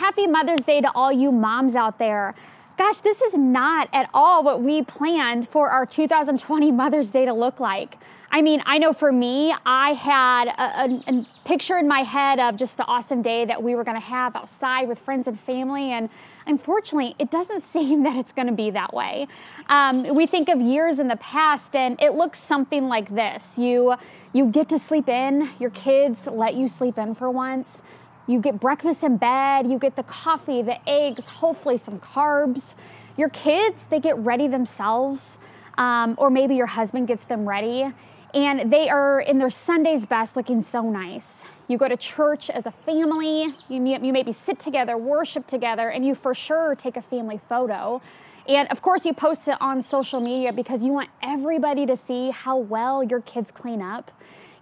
Happy 0.09 0.27
Mother's 0.27 0.65
Day 0.65 0.81
to 0.81 0.91
all 0.95 1.13
you 1.13 1.31
moms 1.31 1.77
out 1.77 1.99
there. 1.99 2.35
Gosh, 2.79 3.03
this 3.03 3.21
is 3.21 3.37
not 3.37 3.91
at 3.93 4.09
all 4.15 4.43
what 4.43 4.63
we 4.63 4.83
planned 4.83 5.47
for 5.47 5.69
our 5.69 5.85
2020 5.85 6.73
Mother's 6.73 7.11
Day 7.11 7.27
to 7.27 7.35
look 7.35 7.61
like. 7.61 7.99
I 8.31 8.41
mean, 8.41 8.63
I 8.65 8.79
know 8.79 8.95
for 8.95 9.13
me, 9.13 9.55
I 9.67 9.93
had 9.93 10.49
a, 10.49 11.13
a, 11.13 11.19
a 11.19 11.27
picture 11.45 11.77
in 11.77 11.87
my 11.87 12.05
head 12.05 12.41
of 12.41 12.57
just 12.57 12.79
the 12.79 12.87
awesome 12.87 13.21
day 13.21 13.45
that 13.45 13.63
we 13.63 13.75
were 13.75 13.85
going 13.85 13.99
to 13.99 14.07
have 14.07 14.35
outside 14.35 14.89
with 14.89 14.99
friends 14.99 15.29
and 15.29 15.39
family. 15.39 15.93
And 15.93 16.09
unfortunately, 16.47 17.15
it 17.19 17.31
doesn't 17.31 17.61
seem 17.75 18.03
that 18.05 18.17
it's 18.17 18.33
going 18.33 18.49
to 18.49 18.55
be 18.55 18.71
that 18.71 18.95
way. 18.95 19.27
Um, 19.69 20.15
we 20.15 20.27
think 20.27 20.49
of 20.49 20.63
years 20.63 21.01
in 21.01 21.09
the 21.09 21.17
past, 21.17 21.77
and 21.77 22.01
it 22.01 22.15
looks 22.15 22.39
something 22.39 22.89
like 22.89 23.15
this: 23.15 23.59
you 23.59 23.95
you 24.33 24.47
get 24.47 24.71
to 24.71 24.79
sleep 24.79 25.11
in. 25.11 25.51
Your 25.59 25.71
kids 25.71 26.27
let 26.27 26.55
you 26.55 26.67
sleep 26.67 26.97
in 26.97 27.15
for 27.15 27.31
once. 27.31 27.83
You 28.29 28.39
get 28.39 28.61
breakfast 28.61 29.03
in 29.03 29.17
bed. 29.17 29.67
You 29.67 29.79
get 29.79 29.97
the 29.97 30.05
coffee, 30.05 30.63
the 30.63 30.79
eggs, 30.89 31.27
hopefully 31.27 31.77
some 31.77 31.99
carbs. 31.99 32.77
Your 33.17 33.31
kids, 33.31 33.87
they 33.87 33.99
get 33.99 34.17
ready 34.19 34.47
themselves, 34.47 35.39
um, 35.77 36.15
or 36.17 36.31
maybe 36.31 36.55
your 36.55 36.67
husband 36.67 37.09
gets 37.09 37.25
them 37.25 37.49
ready 37.49 37.93
and 38.35 38.71
they 38.73 38.89
are 38.89 39.21
in 39.21 39.39
their 39.39 39.51
Sunday's 39.51 40.07
best 40.07 40.37
looking 40.37 40.61
so 40.61 40.83
nice. 40.83 41.43
You 41.67 41.79
go 41.79 41.89
to 41.89 41.97
church 41.97 42.51
as 42.51 42.67
a 42.67 42.71
family, 42.71 43.55
you, 43.69 43.85
you 43.85 44.13
maybe 44.13 44.33
sit 44.33 44.59
together, 44.59 44.97
worship 44.97 45.47
together, 45.47 45.89
and 45.91 46.05
you 46.05 46.15
for 46.15 46.35
sure 46.35 46.75
take 46.75 46.97
a 46.97 47.03
family 47.03 47.39
photo. 47.39 48.01
And 48.49 48.67
of 48.73 48.81
course, 48.81 49.05
you 49.05 49.13
post 49.13 49.47
it 49.47 49.59
on 49.61 49.83
social 49.83 50.21
media 50.21 50.55
because 50.55 50.83
you 50.83 50.91
want 50.91 51.11
everybody 51.23 51.85
to 51.85 51.97
see 51.97 52.31
how 52.31 52.57
well 52.57 53.05
your 53.05 53.21
kids 53.21 53.51
clean 53.51 53.83
up. 53.83 54.11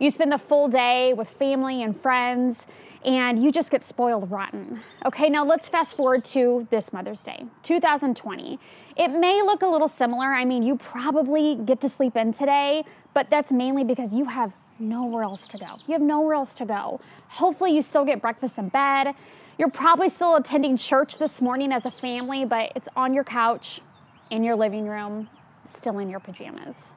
You 0.00 0.10
spend 0.10 0.32
the 0.32 0.38
full 0.38 0.68
day 0.68 1.14
with 1.14 1.30
family 1.30 1.82
and 1.82 1.98
friends, 1.98 2.66
and 3.04 3.42
you 3.42 3.52
just 3.52 3.70
get 3.70 3.84
spoiled 3.84 4.30
rotten. 4.30 4.80
Okay, 5.06 5.30
now 5.30 5.44
let's 5.44 5.68
fast 5.68 5.96
forward 5.96 6.24
to 6.26 6.66
this 6.70 6.92
Mother's 6.92 7.22
Day, 7.22 7.44
2020. 7.62 8.58
It 8.96 9.08
may 9.08 9.40
look 9.42 9.62
a 9.62 9.66
little 9.66 9.88
similar. 9.88 10.26
I 10.26 10.44
mean, 10.44 10.62
you 10.64 10.76
probably 10.76 11.54
get 11.64 11.80
to 11.82 11.88
sleep 11.88 12.16
in 12.16 12.32
today, 12.32 12.84
but 13.14 13.30
that's 13.30 13.52
mainly 13.52 13.84
because 13.84 14.12
you 14.12 14.24
have 14.24 14.52
nowhere 14.78 15.22
else 15.22 15.46
to 15.46 15.58
go. 15.58 15.78
You 15.86 15.92
have 15.92 16.02
nowhere 16.02 16.34
else 16.34 16.54
to 16.56 16.66
go. 16.66 17.00
Hopefully, 17.28 17.70
you 17.70 17.80
still 17.80 18.04
get 18.04 18.20
breakfast 18.20 18.58
in 18.58 18.68
bed. 18.68 19.14
You're 19.58 19.70
probably 19.70 20.10
still 20.10 20.36
attending 20.36 20.76
church 20.76 21.16
this 21.16 21.40
morning 21.40 21.72
as 21.72 21.86
a 21.86 21.90
family, 21.90 22.44
but 22.44 22.72
it's 22.76 22.88
on 22.94 23.14
your 23.14 23.25
couch, 23.25 23.80
in 24.28 24.44
your 24.44 24.54
living 24.54 24.86
room, 24.86 25.30
still 25.64 25.98
in 25.98 26.10
your 26.10 26.20
pajamas. 26.20 26.94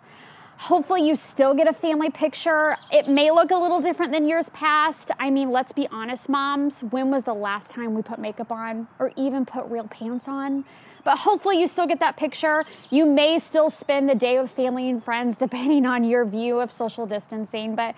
Hopefully, 0.57 1.07
you 1.07 1.15
still 1.15 1.53
get 1.53 1.69
a 1.69 1.73
family 1.73 2.09
picture. 2.09 2.75
It 2.91 3.07
may 3.07 3.31
look 3.31 3.51
a 3.51 3.55
little 3.55 3.79
different 3.79 4.11
than 4.11 4.27
years 4.27 4.49
past. 4.49 5.09
I 5.17 5.29
mean, 5.29 5.51
let's 5.51 5.71
be 5.71 5.87
honest, 5.87 6.27
moms. 6.27 6.81
When 6.81 7.09
was 7.09 7.23
the 7.23 7.33
last 7.33 7.71
time 7.71 7.95
we 7.95 8.01
put 8.01 8.19
makeup 8.19 8.51
on 8.51 8.85
or 8.99 9.13
even 9.15 9.45
put 9.45 9.65
real 9.67 9.87
pants 9.87 10.27
on? 10.27 10.65
But 11.05 11.17
hopefully, 11.17 11.61
you 11.61 11.65
still 11.65 11.87
get 11.87 12.01
that 12.01 12.17
picture. 12.17 12.65
You 12.89 13.05
may 13.05 13.39
still 13.39 13.69
spend 13.69 14.09
the 14.09 14.15
day 14.15 14.37
with 14.37 14.51
family 14.51 14.89
and 14.89 15.01
friends, 15.01 15.37
depending 15.45 15.85
on 15.85 16.03
your 16.03 16.25
view 16.25 16.59
of 16.59 16.73
social 16.73 17.05
distancing. 17.05 17.73
But 17.73 17.95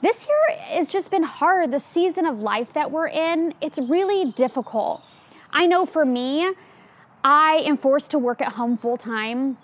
this 0.00 0.26
year 0.26 0.58
has 0.60 0.88
just 0.88 1.10
been 1.10 1.22
hard. 1.22 1.70
The 1.70 1.80
season 1.80 2.26
of 2.26 2.40
life 2.40 2.72
that 2.74 2.90
we're 2.90 3.08
in, 3.08 3.54
it's 3.60 3.78
really 3.78 4.32
difficult. 4.32 5.02
I 5.50 5.66
know 5.66 5.86
for 5.86 6.04
me, 6.04 6.52
I 7.24 7.62
am 7.64 7.76
forced 7.76 8.12
to 8.12 8.18
work 8.18 8.40
at 8.40 8.52
home 8.52 8.76
full 8.76 8.96
time 8.96 9.56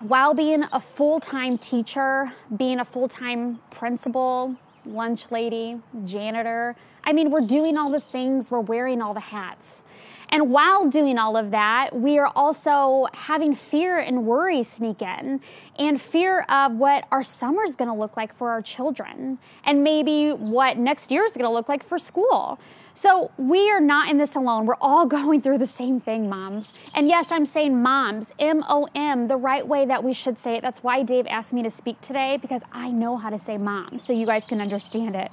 while 0.00 0.34
being 0.34 0.64
a 0.72 0.80
full 0.80 1.20
time 1.20 1.56
teacher, 1.58 2.32
being 2.56 2.80
a 2.80 2.84
full 2.84 3.08
time 3.08 3.60
principal, 3.70 4.56
lunch 4.86 5.30
lady, 5.30 5.80
janitor, 6.04 6.76
I 7.04 7.12
mean, 7.12 7.30
we're 7.30 7.40
doing 7.40 7.76
all 7.76 7.90
the 7.90 8.00
things, 8.00 8.50
we're 8.50 8.60
wearing 8.60 9.00
all 9.00 9.14
the 9.14 9.20
hats. 9.20 9.82
And 10.28 10.50
while 10.50 10.88
doing 10.88 11.18
all 11.18 11.36
of 11.36 11.52
that, 11.52 11.90
we 11.94 12.18
are 12.18 12.32
also 12.34 13.06
having 13.12 13.54
fear 13.54 13.98
and 13.98 14.26
worry 14.26 14.64
sneak 14.64 15.00
in, 15.00 15.40
and 15.78 16.00
fear 16.00 16.40
of 16.48 16.72
what 16.72 17.06
our 17.12 17.22
summer 17.22 17.62
is 17.62 17.76
to 17.76 17.94
look 17.94 18.16
like 18.16 18.34
for 18.34 18.50
our 18.50 18.60
children, 18.60 19.38
and 19.64 19.84
maybe 19.84 20.30
what 20.30 20.78
next 20.78 21.12
year 21.12 21.24
is 21.24 21.32
going 21.32 21.44
to 21.44 21.52
look 21.52 21.68
like 21.68 21.84
for 21.84 21.98
school. 21.98 22.58
So 22.96 23.30
we 23.36 23.70
are 23.70 23.80
not 23.80 24.08
in 24.08 24.16
this 24.16 24.36
alone. 24.36 24.64
We're 24.64 24.80
all 24.80 25.04
going 25.18 25.42
through 25.42 25.58
the 25.58 25.66
same 25.66 26.00
thing, 26.00 26.28
moms. 26.28 26.72
And 26.94 27.06
yes, 27.08 27.30
I'm 27.30 27.44
saying 27.44 27.82
moms, 27.82 28.32
M 28.38 28.64
O 28.70 28.88
M, 28.94 29.28
the 29.28 29.36
right 29.36 29.66
way 29.68 29.84
that 29.84 30.02
we 30.02 30.14
should 30.14 30.38
say 30.38 30.54
it. 30.54 30.62
That's 30.62 30.82
why 30.82 31.02
Dave 31.02 31.26
asked 31.26 31.52
me 31.52 31.62
to 31.62 31.68
speak 31.68 32.00
today 32.00 32.38
because 32.40 32.62
I 32.72 32.90
know 32.90 33.18
how 33.18 33.28
to 33.28 33.38
say 33.38 33.58
mom, 33.58 33.98
so 33.98 34.14
you 34.14 34.24
guys 34.24 34.46
can 34.46 34.62
understand 34.62 35.14
it. 35.14 35.30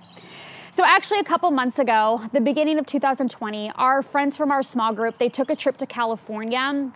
So 0.71 0.83
actually 0.83 1.19
a 1.19 1.23
couple 1.23 1.49
months 1.51 1.79
ago, 1.79 2.21
the 2.33 2.41
beginning 2.41 2.79
of 2.79 2.85
2020, 2.85 3.71
our 3.75 4.01
friends 4.01 4.35
from 4.35 4.51
our 4.51 4.61
small 4.61 4.93
group, 4.93 5.17
they 5.17 5.29
took 5.29 5.49
a 5.49 5.55
trip 5.55 5.77
to 5.77 5.85
California 5.85 6.91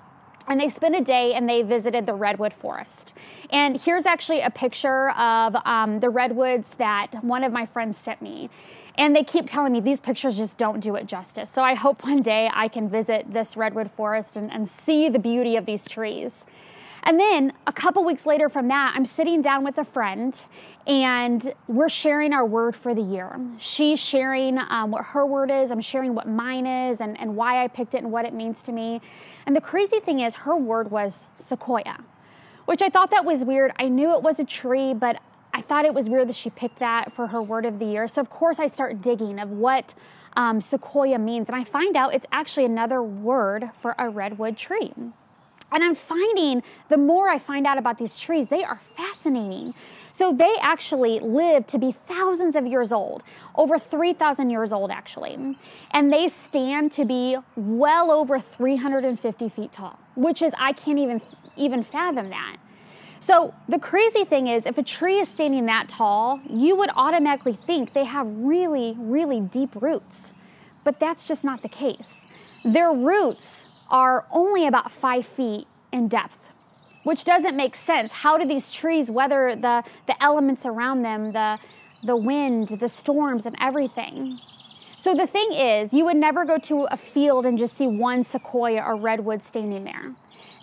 and 0.49 0.59
they 0.59 0.67
spent 0.67 0.95
a 0.95 1.01
day 1.01 1.33
and 1.33 1.47
they 1.47 1.61
visited 1.61 2.05
the 2.05 2.13
redwood 2.13 2.53
forest. 2.53 3.15
And 3.51 3.79
here's 3.79 4.05
actually 4.05 4.41
a 4.41 4.49
picture 4.49 5.11
of 5.11 5.55
um, 5.65 5.99
the 5.99 6.09
redwoods 6.09 6.75
that 6.75 7.23
one 7.23 7.43
of 7.43 7.53
my 7.53 7.65
friends 7.65 7.97
sent 7.97 8.21
me. 8.21 8.49
And 8.97 9.15
they 9.15 9.23
keep 9.23 9.45
telling 9.45 9.73
me 9.73 9.79
these 9.79 9.99
pictures 9.99 10.37
just 10.37 10.57
don't 10.57 10.79
do 10.79 10.95
it 10.95 11.05
justice. 11.05 11.49
So 11.49 11.61
I 11.61 11.75
hope 11.75 12.03
one 12.03 12.21
day 12.21 12.49
I 12.51 12.67
can 12.67 12.89
visit 12.89 13.31
this 13.31 13.55
redwood 13.55 13.91
forest 13.91 14.37
and, 14.37 14.51
and 14.51 14.67
see 14.67 15.07
the 15.09 15.19
beauty 15.19 15.55
of 15.55 15.65
these 15.65 15.87
trees. 15.87 16.45
And 17.03 17.19
then 17.19 17.53
a 17.67 17.71
couple 17.71 18.03
weeks 18.03 18.25
later 18.25 18.49
from 18.49 18.67
that, 18.67 18.93
I'm 18.95 19.05
sitting 19.05 19.41
down 19.41 19.63
with 19.63 19.77
a 19.77 19.85
friend 19.85 20.37
and 20.87 21.53
we're 21.67 21.89
sharing 21.89 22.33
our 22.33 22.45
word 22.45 22.75
for 22.75 22.93
the 22.93 23.01
year. 23.01 23.39
She's 23.59 23.99
sharing 23.99 24.57
um, 24.57 24.91
what 24.91 25.05
her 25.05 25.25
word 25.25 25.51
is, 25.51 25.71
I'm 25.71 25.79
sharing 25.79 26.15
what 26.15 26.27
mine 26.27 26.65
is, 26.65 26.99
and, 26.99 27.17
and 27.19 27.35
why 27.35 27.63
I 27.63 27.67
picked 27.67 27.93
it 27.93 27.99
and 27.99 28.11
what 28.11 28.25
it 28.25 28.33
means 28.33 28.61
to 28.63 28.71
me. 28.71 28.99
And 29.45 29.55
the 29.55 29.61
crazy 29.61 29.99
thing 29.99 30.21
is, 30.21 30.35
her 30.35 30.57
word 30.57 30.91
was 30.91 31.29
sequoia, 31.35 31.97
which 32.65 32.81
I 32.81 32.89
thought 32.89 33.11
that 33.11 33.23
was 33.23 33.45
weird. 33.45 33.71
I 33.77 33.87
knew 33.87 34.13
it 34.13 34.21
was 34.21 34.39
a 34.39 34.45
tree, 34.45 34.93
but 34.93 35.21
I 35.57 35.61
thought 35.61 35.85
it 35.85 35.93
was 35.95 36.07
weird 36.07 36.29
that 36.29 36.35
she 36.35 36.51
picked 36.51 36.77
that 36.79 37.11
for 37.11 37.25
her 37.25 37.41
word 37.41 37.65
of 37.65 37.79
the 37.79 37.85
year. 37.85 38.07
So, 38.07 38.21
of 38.21 38.29
course, 38.29 38.59
I 38.59 38.67
start 38.67 39.01
digging 39.01 39.39
of 39.39 39.49
what 39.49 39.95
um, 40.33 40.61
sequoia 40.61 41.17
means. 41.17 41.49
And 41.49 41.55
I 41.55 41.63
find 41.63 41.97
out 41.97 42.13
it's 42.13 42.27
actually 42.31 42.65
another 42.65 43.01
word 43.01 43.71
for 43.73 43.95
a 43.97 44.07
redwood 44.07 44.55
tree. 44.55 44.93
And 44.95 45.83
I'm 45.83 45.95
finding 45.95 46.61
the 46.89 46.97
more 46.97 47.27
I 47.27 47.39
find 47.39 47.65
out 47.65 47.79
about 47.79 47.97
these 47.97 48.19
trees, 48.19 48.49
they 48.49 48.63
are 48.63 48.77
fascinating. 48.77 49.73
So 50.13 50.31
they 50.31 50.53
actually 50.61 51.19
live 51.21 51.65
to 51.67 51.79
be 51.79 51.91
thousands 51.91 52.55
of 52.55 52.67
years 52.67 52.91
old, 52.91 53.23
over 53.55 53.79
3,000 53.79 54.51
years 54.51 54.71
old, 54.71 54.91
actually. 54.91 55.57
And 55.89 56.13
they 56.13 56.27
stand 56.27 56.91
to 56.93 57.03
be 57.03 57.35
well 57.55 58.11
over 58.11 58.39
350 58.39 59.49
feet 59.49 59.71
tall, 59.71 59.97
which 60.15 60.43
is, 60.43 60.53
I 60.59 60.73
can't 60.73 60.99
even, 60.99 61.19
even 61.55 61.81
fathom 61.81 62.29
that. 62.29 62.57
So 63.19 63.53
the 63.67 63.79
crazy 63.79 64.23
thing 64.23 64.47
is, 64.47 64.65
if 64.65 64.77
a 64.77 64.83
tree 64.83 65.19
is 65.19 65.27
standing 65.27 65.65
that 65.65 65.89
tall, 65.89 66.39
you 66.49 66.75
would 66.75 66.89
automatically 66.95 67.53
think 67.53 67.93
they 67.93 68.05
have 68.05 68.29
really, 68.29 68.95
really 68.97 69.41
deep 69.41 69.75
roots. 69.81 70.33
But 70.83 70.99
that's 70.99 71.27
just 71.27 71.43
not 71.43 71.61
the 71.61 71.69
case. 71.69 72.27
Their 72.63 72.93
roots 72.93 73.67
are 73.89 74.25
only 74.31 74.67
about 74.67 74.91
five 74.91 75.25
feet 75.25 75.67
in 75.91 76.07
depth, 76.07 76.37
which 77.03 77.23
doesn't 77.23 77.55
make 77.55 77.75
sense. 77.75 78.13
How 78.13 78.37
do 78.37 78.45
these 78.45 78.71
trees 78.71 79.09
weather 79.09 79.55
the, 79.55 79.83
the 80.05 80.21
elements 80.23 80.65
around 80.65 81.01
them, 81.01 81.31
the, 81.31 81.59
the 82.03 82.15
wind, 82.15 82.69
the 82.69 82.89
storms, 82.89 83.45
and 83.45 83.55
everything? 83.59 84.39
So 84.97 85.13
the 85.13 85.27
thing 85.27 85.51
is, 85.53 85.93
you 85.93 86.05
would 86.05 86.17
never 86.17 86.43
go 86.43 86.57
to 86.57 86.83
a 86.85 86.97
field 86.97 87.45
and 87.45 87.57
just 87.57 87.75
see 87.75 87.87
one 87.87 88.23
sequoia 88.23 88.81
or 88.81 88.95
redwood 88.95 89.43
standing 89.43 89.83
there. 89.83 90.13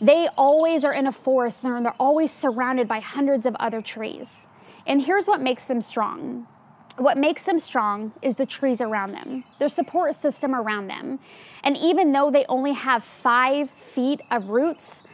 They 0.05 0.29
always 0.37 0.85
are 0.85 0.93
in 0.93 1.07
a 1.07 1.13
forest 1.13 1.65
and 1.65 1.87
they're 1.87 1.95
always 1.99 2.31
surrounded 2.31 2.87
by 2.87 3.01
hundreds 3.01 3.47
of 3.47 3.55
other 3.57 3.81
trees. 3.81 4.47
And 4.87 5.01
here's 5.01 5.27
what 5.27 5.41
makes 5.41 5.65
them 5.65 5.81
strong. 5.81 6.47
What 6.99 7.17
makes 7.17 7.43
them 7.43 7.59
strong 7.59 8.13
is 8.21 8.35
the 8.35 8.45
trees 8.45 8.83
around 8.83 9.13
them, 9.13 9.45
their 9.59 9.71
support 9.71 10.15
system 10.15 10.55
around 10.55 10.89
them. 10.89 11.19
And 11.63 11.75
even 11.79 12.13
though 12.13 12.31
they 12.31 12.45
only 12.51 12.73
have 12.73 13.03
five 13.03 13.71
feet 13.71 14.21
of 14.31 14.51
roots, 14.51 15.05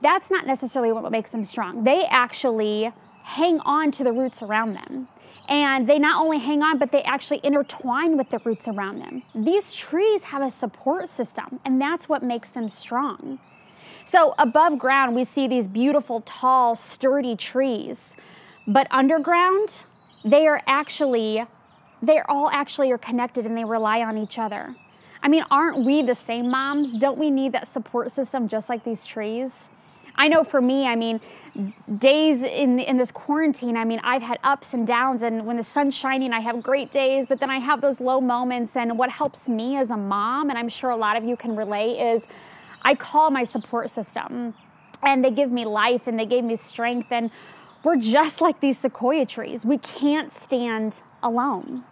that's 0.00 0.30
not 0.30 0.46
necessarily 0.46 0.92
what 0.92 1.10
makes 1.10 1.30
them 1.30 1.44
strong. 1.44 1.82
They 1.82 2.04
actually 2.04 2.92
hang 3.24 3.58
on 3.60 3.90
to 3.90 4.04
the 4.04 4.12
roots 4.12 4.40
around 4.40 4.74
them. 4.74 5.08
And 5.48 5.84
they 5.84 5.98
not 5.98 6.22
only 6.22 6.38
hang 6.38 6.62
on, 6.62 6.78
but 6.78 6.92
they 6.92 7.02
actually 7.02 7.40
intertwine 7.42 8.16
with 8.16 8.30
the 8.30 8.38
roots 8.44 8.68
around 8.68 9.00
them. 9.00 9.22
These 9.34 9.74
trees 9.74 10.22
have 10.24 10.42
a 10.42 10.50
support 10.50 11.08
system, 11.08 11.58
and 11.64 11.80
that's 11.80 12.08
what 12.08 12.22
makes 12.22 12.50
them 12.50 12.68
strong. 12.68 13.40
So, 14.04 14.34
above 14.38 14.78
ground, 14.78 15.14
we 15.14 15.24
see 15.24 15.46
these 15.46 15.68
beautiful, 15.68 16.22
tall, 16.22 16.74
sturdy 16.74 17.36
trees. 17.36 18.16
But 18.66 18.86
underground, 18.90 19.84
they 20.24 20.46
are 20.46 20.62
actually, 20.66 21.44
they're 22.02 22.28
all 22.30 22.50
actually 22.50 22.90
are 22.92 22.98
connected 22.98 23.46
and 23.46 23.56
they 23.56 23.64
rely 23.64 24.02
on 24.02 24.18
each 24.18 24.38
other. 24.38 24.74
I 25.22 25.28
mean, 25.28 25.44
aren't 25.50 25.84
we 25.84 26.02
the 26.02 26.14
same 26.14 26.50
moms? 26.50 26.96
Don't 26.96 27.18
we 27.18 27.30
need 27.30 27.52
that 27.52 27.68
support 27.68 28.10
system 28.10 28.48
just 28.48 28.68
like 28.68 28.84
these 28.84 29.04
trees? 29.04 29.70
I 30.16 30.28
know 30.28 30.44
for 30.44 30.60
me, 30.60 30.86
I 30.86 30.96
mean, 30.96 31.20
days 31.98 32.42
in 32.42 32.78
in 32.80 32.96
this 32.96 33.12
quarantine, 33.12 33.76
I 33.76 33.84
mean, 33.84 34.00
I've 34.02 34.22
had 34.22 34.38
ups 34.42 34.74
and 34.74 34.86
downs 34.86 35.22
and 35.22 35.46
when 35.46 35.56
the 35.56 35.62
sun's 35.62 35.94
shining, 35.94 36.32
I 36.32 36.40
have 36.40 36.62
great 36.62 36.90
days, 36.90 37.26
but 37.26 37.40
then 37.40 37.50
I 37.50 37.58
have 37.58 37.80
those 37.80 38.00
low 38.00 38.20
moments 38.20 38.76
and 38.76 38.98
what 38.98 39.10
helps 39.10 39.48
me 39.48 39.76
as 39.76 39.90
a 39.90 39.96
mom 39.96 40.50
and 40.50 40.58
I'm 40.58 40.68
sure 40.68 40.90
a 40.90 40.96
lot 40.96 41.16
of 41.16 41.24
you 41.24 41.36
can 41.36 41.54
relate 41.56 41.98
is 41.98 42.26
I 42.82 42.94
call 42.94 43.30
my 43.30 43.44
support 43.44 43.90
system 43.90 44.54
and 45.02 45.24
they 45.24 45.30
give 45.30 45.50
me 45.50 45.64
life 45.64 46.06
and 46.06 46.18
they 46.18 46.26
gave 46.26 46.44
me 46.44 46.56
strength 46.56 47.08
and 47.10 47.30
we're 47.84 47.96
just 47.96 48.40
like 48.40 48.60
these 48.60 48.78
sequoia 48.78 49.26
trees. 49.26 49.64
We 49.64 49.78
can't 49.78 50.30
stand 50.30 51.02
alone. 51.22 51.84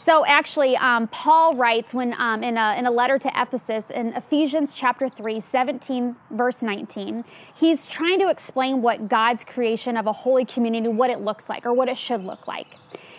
So 0.00 0.24
actually, 0.24 0.76
um, 0.78 1.06
Paul 1.08 1.54
writes 1.54 1.92
when 1.92 2.14
um, 2.18 2.42
in, 2.42 2.56
a, 2.56 2.76
in 2.78 2.86
a 2.86 2.90
letter 2.90 3.18
to 3.18 3.30
Ephesus 3.34 3.90
in 3.90 4.14
Ephesians 4.14 4.72
chapter 4.72 5.08
3, 5.08 5.38
17, 5.38 6.16
verse 6.30 6.62
19, 6.62 7.24
he's 7.54 7.86
trying 7.86 8.18
to 8.20 8.30
explain 8.30 8.80
what 8.80 9.08
God's 9.08 9.44
creation 9.44 9.96
of 9.96 10.06
a 10.06 10.12
holy 10.12 10.46
community, 10.46 10.88
what 10.88 11.10
it 11.10 11.20
looks 11.20 11.48
like 11.50 11.66
or 11.66 11.74
what 11.74 11.88
it 11.88 11.98
should 11.98 12.24
look 12.24 12.48
like. 12.48 12.76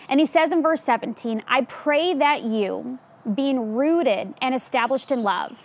And 0.10 0.20
he 0.20 0.26
says 0.26 0.52
in 0.52 0.64
verse 0.64 0.84
17, 0.84 1.44
I 1.48 1.62
pray 1.66 2.16
that 2.16 2.42
you, 2.42 2.98
being 3.36 3.76
rooted 3.76 4.34
and 4.42 4.56
established 4.56 5.12
in 5.12 5.22
love, 5.22 5.62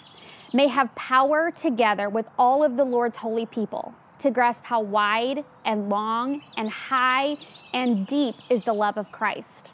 may 0.54 0.68
have 0.68 0.94
power 0.94 1.50
together 1.50 2.08
with 2.08 2.30
all 2.38 2.62
of 2.62 2.76
the 2.76 2.84
Lord's 2.84 3.18
holy 3.18 3.44
people 3.44 3.94
to 4.20 4.30
grasp 4.30 4.64
how 4.64 4.80
wide 4.80 5.44
and 5.64 5.90
long 5.90 6.42
and 6.56 6.70
high 6.70 7.36
and 7.74 8.06
deep 8.06 8.36
is 8.48 8.62
the 8.62 8.72
love 8.72 8.96
of 8.96 9.10
Christ. 9.10 9.72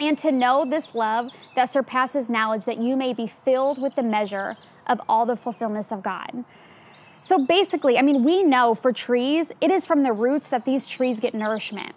And 0.00 0.16
to 0.18 0.32
know 0.32 0.64
this 0.64 0.94
love 0.94 1.30
that 1.56 1.66
surpasses 1.66 2.30
knowledge, 2.30 2.64
that 2.64 2.78
you 2.78 2.96
may 2.96 3.12
be 3.12 3.26
filled 3.26 3.82
with 3.82 3.94
the 3.94 4.02
measure 4.02 4.56
of 4.86 5.00
all 5.08 5.26
the 5.26 5.36
fulfillment 5.36 5.92
of 5.92 6.02
God. 6.02 6.44
So 7.20 7.44
basically, 7.44 7.98
I 7.98 8.02
mean, 8.02 8.24
we 8.24 8.42
know 8.42 8.74
for 8.74 8.92
trees, 8.92 9.52
it 9.60 9.70
is 9.70 9.84
from 9.84 10.02
the 10.02 10.12
roots 10.12 10.48
that 10.48 10.64
these 10.64 10.86
trees 10.86 11.20
get 11.20 11.34
nourishment. 11.34 11.94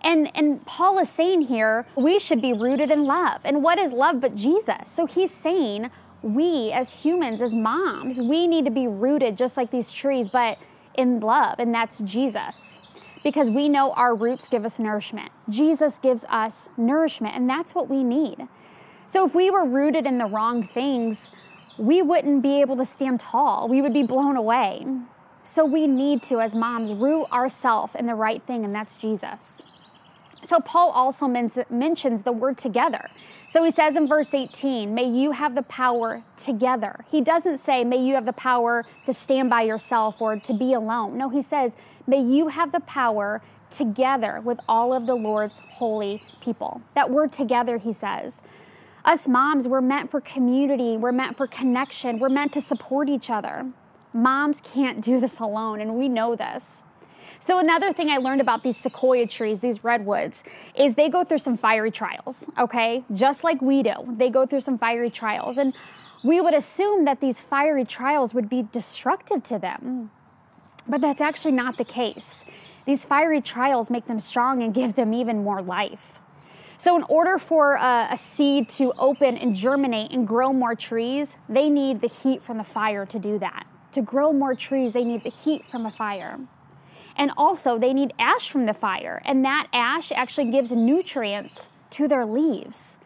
And, 0.00 0.34
and 0.36 0.64
Paul 0.64 0.98
is 1.00 1.08
saying 1.08 1.42
here, 1.42 1.84
we 1.96 2.18
should 2.18 2.40
be 2.40 2.52
rooted 2.52 2.90
in 2.90 3.04
love. 3.04 3.40
And 3.44 3.62
what 3.62 3.78
is 3.78 3.92
love 3.92 4.20
but 4.20 4.34
Jesus? 4.34 4.88
So 4.90 5.06
he's 5.06 5.32
saying, 5.32 5.90
we 6.22 6.72
as 6.72 6.92
humans, 6.92 7.40
as 7.40 7.54
moms, 7.54 8.20
we 8.20 8.46
need 8.46 8.64
to 8.64 8.70
be 8.70 8.86
rooted 8.86 9.36
just 9.36 9.56
like 9.56 9.70
these 9.70 9.90
trees, 9.90 10.28
but 10.28 10.58
in 10.94 11.20
love, 11.20 11.56
and 11.58 11.74
that's 11.74 12.00
Jesus. 12.00 12.78
Because 13.22 13.50
we 13.50 13.68
know 13.68 13.92
our 13.92 14.14
roots 14.14 14.48
give 14.48 14.64
us 14.64 14.78
nourishment. 14.78 15.30
Jesus 15.48 15.98
gives 15.98 16.24
us 16.28 16.68
nourishment, 16.76 17.34
and 17.34 17.48
that's 17.48 17.74
what 17.74 17.88
we 17.88 18.04
need. 18.04 18.48
So 19.06 19.26
if 19.26 19.34
we 19.34 19.50
were 19.50 19.64
rooted 19.64 20.06
in 20.06 20.18
the 20.18 20.26
wrong 20.26 20.66
things, 20.66 21.30
we 21.78 22.02
wouldn't 22.02 22.42
be 22.42 22.60
able 22.60 22.76
to 22.76 22.84
stand 22.84 23.20
tall. 23.20 23.68
We 23.68 23.80
would 23.82 23.94
be 23.94 24.02
blown 24.02 24.36
away. 24.36 24.84
So 25.44 25.64
we 25.64 25.86
need 25.86 26.22
to, 26.24 26.40
as 26.40 26.54
moms, 26.54 26.92
root 26.92 27.26
ourselves 27.32 27.94
in 27.94 28.06
the 28.06 28.14
right 28.14 28.42
thing, 28.42 28.64
and 28.64 28.74
that's 28.74 28.96
Jesus. 28.96 29.62
So 30.42 30.60
Paul 30.60 30.90
also 30.90 31.26
men- 31.26 31.50
mentions 31.70 32.22
the 32.22 32.32
word 32.32 32.58
together. 32.58 33.10
So 33.48 33.64
he 33.64 33.70
says 33.70 33.96
in 33.96 34.06
verse 34.06 34.32
18, 34.32 34.94
may 34.94 35.04
you 35.04 35.32
have 35.32 35.54
the 35.54 35.62
power 35.62 36.22
together. 36.36 37.04
He 37.10 37.20
doesn't 37.20 37.58
say, 37.58 37.82
may 37.82 37.96
you 37.96 38.14
have 38.14 38.26
the 38.26 38.32
power 38.34 38.84
to 39.06 39.12
stand 39.12 39.50
by 39.50 39.62
yourself 39.62 40.20
or 40.20 40.36
to 40.38 40.54
be 40.54 40.74
alone. 40.74 41.16
No, 41.16 41.28
he 41.28 41.42
says, 41.42 41.76
may 42.06 42.20
you 42.20 42.48
have 42.48 42.72
the 42.72 42.80
power 42.80 43.42
together 43.70 44.40
with 44.44 44.60
all 44.68 44.92
of 44.92 45.06
the 45.06 45.14
Lord's 45.14 45.60
holy 45.68 46.22
people. 46.40 46.82
That 46.94 47.10
word 47.10 47.32
together, 47.32 47.78
he 47.78 47.92
says. 47.92 48.42
Us 49.04 49.26
moms, 49.26 49.66
we're 49.66 49.80
meant 49.80 50.10
for 50.10 50.20
community, 50.20 50.96
we're 50.96 51.12
meant 51.12 51.36
for 51.36 51.46
connection, 51.46 52.18
we're 52.18 52.28
meant 52.28 52.52
to 52.52 52.60
support 52.60 53.08
each 53.08 53.30
other. 53.30 53.70
Moms 54.12 54.60
can't 54.60 55.00
do 55.00 55.20
this 55.20 55.38
alone, 55.38 55.80
and 55.80 55.94
we 55.94 56.08
know 56.08 56.34
this. 56.34 56.84
So 57.48 57.58
another 57.60 57.94
thing 57.94 58.10
I 58.10 58.18
learned 58.18 58.42
about 58.42 58.62
these 58.62 58.76
sequoia 58.76 59.26
trees, 59.26 59.60
these 59.60 59.82
redwoods, 59.82 60.44
is 60.74 60.96
they 60.96 61.08
go 61.08 61.24
through 61.24 61.38
some 61.38 61.56
fiery 61.56 61.90
trials, 61.90 62.44
okay? 62.58 63.02
Just 63.14 63.42
like 63.42 63.62
we 63.62 63.82
do. 63.82 63.94
They 64.18 64.28
go 64.28 64.44
through 64.44 64.60
some 64.60 64.76
fiery 64.76 65.08
trials. 65.08 65.56
And 65.56 65.74
we 66.22 66.42
would 66.42 66.52
assume 66.52 67.06
that 67.06 67.22
these 67.22 67.40
fiery 67.40 67.86
trials 67.86 68.34
would 68.34 68.50
be 68.50 68.64
destructive 68.70 69.42
to 69.44 69.58
them. 69.58 70.10
But 70.86 71.00
that's 71.00 71.22
actually 71.22 71.52
not 71.52 71.78
the 71.78 71.86
case. 71.86 72.44
These 72.84 73.06
fiery 73.06 73.40
trials 73.40 73.90
make 73.90 74.04
them 74.04 74.20
strong 74.20 74.62
and 74.62 74.74
give 74.74 74.92
them 74.92 75.14
even 75.14 75.42
more 75.42 75.62
life. 75.62 76.18
So, 76.76 76.96
in 76.96 77.02
order 77.04 77.38
for 77.38 77.76
a, 77.76 78.08
a, 78.10 78.16
seed 78.18 78.68
to 78.80 78.92
open 78.98 79.38
and 79.38 79.54
germinate 79.54 80.12
and 80.12 80.28
grow 80.28 80.52
more 80.52 80.74
trees, 80.74 81.38
they 81.48 81.70
need 81.70 82.02
the 82.02 82.08
heat 82.08 82.42
from 82.42 82.58
the 82.58 82.64
fire 82.64 83.06
to 83.06 83.18
do 83.18 83.38
that. 83.38 83.66
To 83.92 84.02
grow 84.02 84.34
more 84.34 84.54
trees, 84.54 84.92
they 84.92 85.04
need 85.04 85.24
the 85.24 85.30
heat 85.30 85.64
from 85.64 85.86
a 85.86 85.90
fire. 85.90 86.38
And 87.18 87.32
also, 87.36 87.78
they 87.78 87.92
need 87.92 88.14
ash 88.18 88.48
from 88.48 88.66
the 88.66 88.72
fire, 88.72 89.20
and 89.24 89.44
that 89.44 89.66
ash 89.72 90.12
actually 90.12 90.50
gives 90.52 90.70
nutrients 90.70 91.70
to 91.90 92.06
their 92.06 92.24
leaves. 92.24 92.98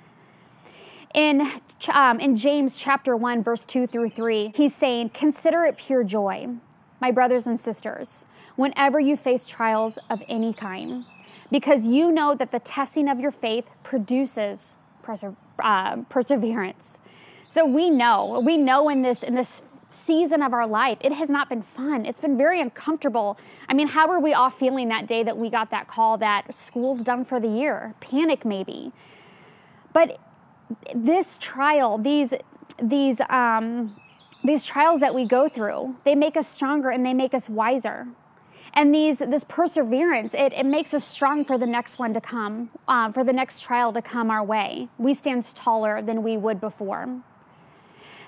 In, 1.15 1.51
um, 1.93 2.21
in 2.21 2.37
James 2.37 2.79
chapter 2.79 3.17
1, 3.17 3.43
verse 3.43 3.65
2 3.65 3.87
through 3.87 4.11
3, 4.11 4.53
he's 4.55 4.75
saying, 4.75 5.11
Consider 5.11 5.65
it 5.65 5.79
pure 5.79 6.05
joy, 6.05 6.49
my 7.01 7.11
brothers 7.11 7.47
and 7.47 7.59
sisters, 7.59 8.27
whenever 8.57 9.01
you 9.01 9.17
face 9.17 9.47
trials 9.47 9.99
of 10.11 10.23
any 10.29 10.53
kind, 10.53 11.05
because 11.51 11.87
you 11.87 12.13
know 12.13 12.35
that 12.35 12.53
the 12.53 12.61
testing 12.61 13.09
of 13.09 13.19
your 13.19 13.31
faith 13.31 13.71
produces 13.83 14.77
perse- 15.03 15.25
uh, 15.59 15.97
perseverance. 16.09 17.01
So 17.49 17.67
we 17.67 17.91
know, 17.91 18.41
we 18.45 18.57
know 18.57 18.89
in 18.89 19.03
this 19.03 19.23
in 19.23 19.35
this 19.35 19.63
season 19.93 20.43
of 20.43 20.53
our 20.53 20.67
life. 20.67 20.99
It 21.01 21.13
has 21.13 21.29
not 21.29 21.49
been 21.49 21.63
fun. 21.63 22.07
It's 22.07 22.21
been 22.21 22.37
very 22.37 22.61
uncomfortable. 22.61 23.39
I 23.69 23.75
mean, 23.75 23.89
how 23.89 24.09
were 24.09 24.21
we 24.21 24.33
all 24.33 24.51
feeling 24.51 24.89
that 24.89 25.07
day 25.07 25.23
that 25.23 25.37
we 25.37 25.51
got 25.51 25.71
that 25.71 25.87
call 25.87 26.19
that 26.19 26.55
school's 26.55 27.03
done 27.03 27.25
for 27.25 27.39
the 27.39 27.49
year? 27.49 27.95
Panic, 28.01 28.45
maybe. 28.45 28.93
But 29.93 30.19
this 30.95 31.39
trial, 31.39 31.99
these, 31.99 32.33
these, 32.83 33.21
um, 33.29 33.97
these 34.45 34.65
trials 34.65 35.01
that 35.01 35.15
we 35.15 35.27
go 35.27 35.49
through, 35.49 35.97
they 36.05 36.15
make 36.15 36.37
us 36.37 36.49
stronger 36.49 36.91
and 36.91 37.05
they 37.05 37.15
make 37.15 37.35
us 37.35 37.49
wiser. 37.49 38.07
And 38.75 38.95
these, 38.95 39.19
this 39.19 39.45
perseverance, 39.45 40.33
it, 40.33 40.55
it 40.55 40.65
makes 40.65 40.95
us 40.95 41.05
strong 41.05 41.45
for 41.45 41.59
the 41.59 41.67
next 41.67 41.99
one 41.99 42.15
to 42.15 42.21
come, 42.21 42.71
uh, 42.89 43.13
for 43.13 43.23
the 43.23 43.33
next 43.33 43.61
trial 43.61 43.93
to 43.93 44.01
come 44.01 44.31
our 44.31 44.43
way. 44.43 44.89
We 44.97 45.13
stand 45.13 45.45
taller 45.55 46.01
than 46.01 46.23
we 46.23 46.39
would 46.39 46.59
before. 46.59 47.23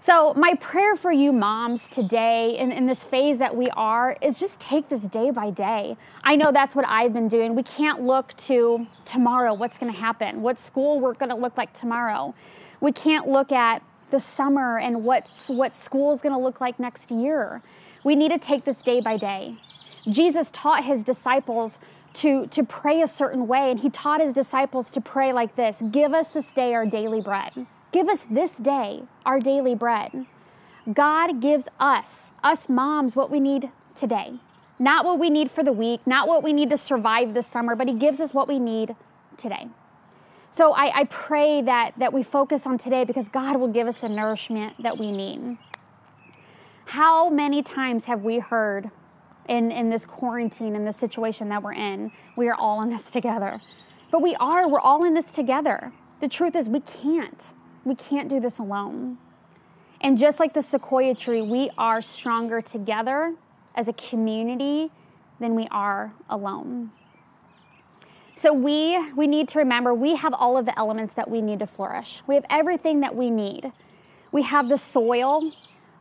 So, 0.07 0.35
my 0.35 0.53
prayer 0.57 0.97
for 0.97 1.11
you 1.11 1.33
moms 1.33 1.89
today 1.89 2.59
in, 2.59 2.71
in, 2.73 2.85
this 2.85 3.07
phase 3.07 3.39
that 3.39 3.57
we 3.57 3.71
are 3.71 4.15
is 4.21 4.39
just 4.39 4.61
take 4.61 4.91
this 4.91 5.01
day 5.01 5.31
by 5.31 5.49
day. 5.51 5.97
I 6.23 6.37
know 6.37 6.53
that's 6.53 6.77
what 6.77 6.85
I've 6.87 7.15
been 7.15 7.27
doing. 7.27 7.55
We 7.55 7.63
can't 7.63 8.03
look 8.03 8.35
to 8.49 8.87
tomorrow, 9.07 9.55
what's 9.55 9.79
going 9.79 9.91
to 9.91 9.99
happen, 9.99 10.43
what 10.43 10.59
school 10.59 11.01
we're 11.01 11.15
going 11.15 11.31
to 11.31 11.35
look 11.35 11.57
like 11.57 11.73
tomorrow. 11.73 12.35
We 12.83 12.93
can't 12.93 13.29
look 13.29 13.51
at 13.51 13.83
the 14.11 14.21
summer 14.21 14.79
and 14.79 15.05
what's, 15.05 15.49
what 15.49 15.75
school 15.75 16.13
is 16.13 16.21
going 16.21 16.35
to 16.35 16.39
look 16.39 16.61
like 16.61 16.79
next 16.79 17.11
year. 17.11 17.63
We 18.05 18.15
need 18.15 18.31
to 18.31 18.39
take 18.39 18.67
this 18.67 18.83
day 18.83 19.01
by 19.01 19.17
day. 19.17 19.55
Jesus 20.11 20.51
taught 20.51 20.85
his 20.85 21.03
disciples 21.03 21.79
to, 22.13 22.47
to 22.49 22.63
pray 22.63 23.01
a 23.01 23.09
certain 23.09 23.47
way, 23.47 23.71
and 23.71 23.81
he 23.81 23.89
taught 23.89 24.21
his 24.21 24.35
disciples 24.35 24.91
to 24.91 25.01
pray 25.01 25.33
like 25.33 25.57
this 25.57 25.83
Give 25.91 26.13
us 26.13 26.29
this 26.29 26.53
day 26.53 26.75
our 26.75 26.85
daily 26.85 27.23
bread. 27.23 27.67
Give 27.95 28.09
us 28.09 28.27
this 28.29 28.57
day 28.57 29.05
our 29.25 29.39
daily 29.39 29.77
bread. 29.77 30.27
God 30.93 31.41
gives 31.41 31.69
us, 31.79 32.33
us 32.43 32.69
moms, 32.69 33.15
what 33.15 33.31
we 33.31 33.39
need 33.39 33.71
today. 33.95 34.41
Not 34.81 35.05
what 35.05 35.21
we 35.21 35.31
need 35.31 35.49
for 35.49 35.63
the 35.63 35.73
week, 35.73 36.05
not 36.05 36.27
what 36.27 36.43
we 36.43 36.53
need 36.53 36.71
to 36.71 36.77
survive 36.77 37.35
this 37.35 37.47
summer, 37.47 37.77
but 37.77 37.87
He 37.87 37.95
gives 37.95 38.21
us 38.21 38.35
what 38.35 38.49
we 38.49 38.59
need 38.59 38.97
today. 39.37 39.69
So 40.51 40.73
I, 40.73 41.03
I 41.03 41.05
pray 41.05 41.63
that, 41.63 41.93
that 41.99 42.13
we 42.13 42.25
focus 42.25 42.67
on 42.67 42.79
today 42.79 43.05
because 43.05 43.29
God 43.29 43.61
will 43.61 43.73
give 43.73 43.87
us 43.87 43.99
the 43.99 44.09
nourishment 44.09 44.83
that 44.83 44.99
we 44.99 45.13
need. 45.13 45.57
How 46.87 47.31
many 47.31 47.63
times 47.63 48.07
have 48.07 48.25
we 48.25 48.41
heard 48.41 48.91
in, 49.49 49.71
in 49.71 49.89
this 49.89 50.05
quarantine, 50.05 50.75
in 50.75 50.85
this 50.85 50.97
situation 50.97 51.49
that 51.51 51.63
we're 51.63 51.75
in, 51.75 52.11
we 52.37 52.49
are 52.49 52.57
all 52.57 52.83
in 52.83 52.89
this 52.89 53.13
together? 53.13 53.61
But 54.11 54.21
we 54.21 54.35
are, 54.41 54.69
we're 54.69 54.81
all 54.81 55.05
in 55.05 55.15
this 55.15 55.33
together. 55.33 55.93
The 56.19 56.27
truth 56.27 56.57
is, 56.57 56.69
we 56.69 56.81
can't. 56.81 57.55
We 57.85 57.95
can't 57.95 58.29
do 58.29 58.41
this 58.41 58.59
alone. 58.59 59.19
And 60.01 60.19
just 60.19 60.41
like 60.41 60.53
the 60.53 60.63
sequoia 60.63 61.15
tree, 61.15 61.43
we 61.43 61.71
are 61.79 62.01
stronger 62.01 62.61
together 62.61 63.35
as 63.75 63.89
a 63.89 63.93
community 63.95 64.91
than 65.41 65.55
we 65.55 65.67
are 65.71 66.13
alone. 66.29 66.91
So 68.37 68.53
we 68.53 68.99
we 69.13 69.27
need 69.27 69.49
to 69.49 69.59
remember 69.61 69.95
we 69.95 70.17
have 70.17 70.35
all 70.35 70.59
of 70.59 70.67
the 70.67 70.77
elements 70.79 71.15
that 71.15 71.31
we 71.31 71.41
need 71.41 71.61
to 71.61 71.67
flourish. 71.67 72.23
We 72.27 72.35
have 72.35 72.45
everything 72.51 73.01
that 73.01 73.15
we 73.15 73.31
need. 73.31 73.73
We 74.33 74.43
have 74.43 74.69
the 74.69 74.77
soil, 74.77 75.53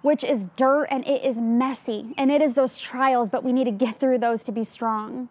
which 0.01 0.23
is 0.23 0.47
dirt 0.55 0.87
and 0.89 1.05
it 1.05 1.23
is 1.23 1.37
messy 1.37 2.13
and 2.17 2.31
it 2.31 2.41
is 2.41 2.55
those 2.55 2.79
trials, 2.79 3.29
but 3.29 3.43
we 3.43 3.53
need 3.53 3.65
to 3.65 3.71
get 3.71 3.99
through 3.99 4.17
those 4.17 4.43
to 4.45 4.51
be 4.51 4.63
strong. 4.63 5.29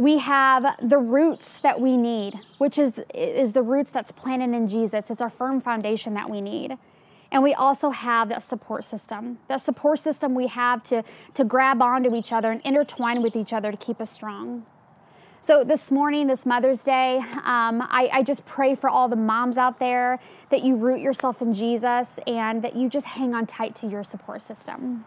We 0.00 0.16
have 0.16 0.78
the 0.80 0.96
roots 0.96 1.60
that 1.60 1.78
we 1.78 1.98
need, 1.98 2.40
which 2.56 2.78
is, 2.78 2.98
is 3.14 3.52
the 3.52 3.62
roots 3.62 3.90
that's 3.90 4.10
planted 4.10 4.56
in 4.56 4.66
Jesus. 4.66 5.10
It's 5.10 5.20
our 5.20 5.28
firm 5.28 5.60
foundation 5.60 6.14
that 6.14 6.30
we 6.30 6.40
need. 6.40 6.78
And 7.30 7.42
we 7.42 7.52
also 7.52 7.90
have 7.90 8.30
that 8.30 8.42
support 8.42 8.86
system, 8.86 9.40
that 9.48 9.60
support 9.60 9.98
system 9.98 10.34
we 10.34 10.46
have 10.46 10.82
to, 10.84 11.04
to 11.34 11.44
grab 11.44 11.82
onto 11.82 12.14
each 12.14 12.32
other 12.32 12.50
and 12.50 12.62
intertwine 12.62 13.20
with 13.20 13.36
each 13.36 13.52
other 13.52 13.70
to 13.70 13.76
keep 13.76 14.00
us 14.00 14.08
strong. 14.08 14.64
So, 15.42 15.64
this 15.64 15.90
morning, 15.90 16.28
this 16.28 16.46
Mother's 16.46 16.82
Day, 16.82 17.18
um, 17.18 17.82
I, 17.82 18.08
I 18.10 18.22
just 18.22 18.46
pray 18.46 18.74
for 18.74 18.88
all 18.88 19.06
the 19.06 19.16
moms 19.16 19.58
out 19.58 19.78
there 19.78 20.18
that 20.48 20.62
you 20.62 20.76
root 20.76 21.00
yourself 21.00 21.42
in 21.42 21.52
Jesus 21.52 22.18
and 22.26 22.62
that 22.62 22.74
you 22.74 22.88
just 22.88 23.04
hang 23.04 23.34
on 23.34 23.46
tight 23.46 23.74
to 23.76 23.86
your 23.86 24.02
support 24.02 24.40
system. 24.40 25.04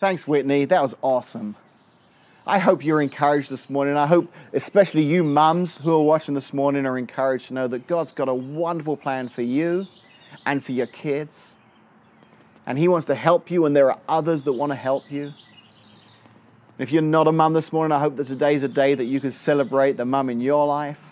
Thanks, 0.00 0.26
Whitney. 0.26 0.64
That 0.64 0.80
was 0.80 0.96
awesome. 1.02 1.56
I 2.46 2.58
hope 2.58 2.82
you're 2.82 3.02
encouraged 3.02 3.50
this 3.50 3.68
morning. 3.68 3.98
I 3.98 4.06
hope, 4.06 4.32
especially 4.54 5.02
you 5.02 5.22
mums 5.22 5.76
who 5.76 5.92
are 5.92 6.02
watching 6.02 6.32
this 6.32 6.54
morning, 6.54 6.86
are 6.86 6.96
encouraged 6.96 7.48
to 7.48 7.54
know 7.54 7.68
that 7.68 7.86
God's 7.86 8.10
got 8.10 8.26
a 8.26 8.32
wonderful 8.32 8.96
plan 8.96 9.28
for 9.28 9.42
you 9.42 9.86
and 10.46 10.64
for 10.64 10.72
your 10.72 10.86
kids. 10.86 11.56
And 12.64 12.78
He 12.78 12.88
wants 12.88 13.08
to 13.08 13.14
help 13.14 13.50
you, 13.50 13.66
and 13.66 13.76
there 13.76 13.92
are 13.92 13.98
others 14.08 14.42
that 14.44 14.54
want 14.54 14.72
to 14.72 14.76
help 14.76 15.12
you. 15.12 15.34
If 16.78 16.92
you're 16.92 17.02
not 17.02 17.28
a 17.28 17.32
mum 17.32 17.52
this 17.52 17.70
morning, 17.70 17.94
I 17.94 18.00
hope 18.00 18.16
that 18.16 18.26
today's 18.26 18.62
a 18.62 18.68
day 18.68 18.94
that 18.94 19.04
you 19.04 19.20
can 19.20 19.32
celebrate 19.32 19.98
the 19.98 20.06
mum 20.06 20.30
in 20.30 20.40
your 20.40 20.66
life. 20.66 21.10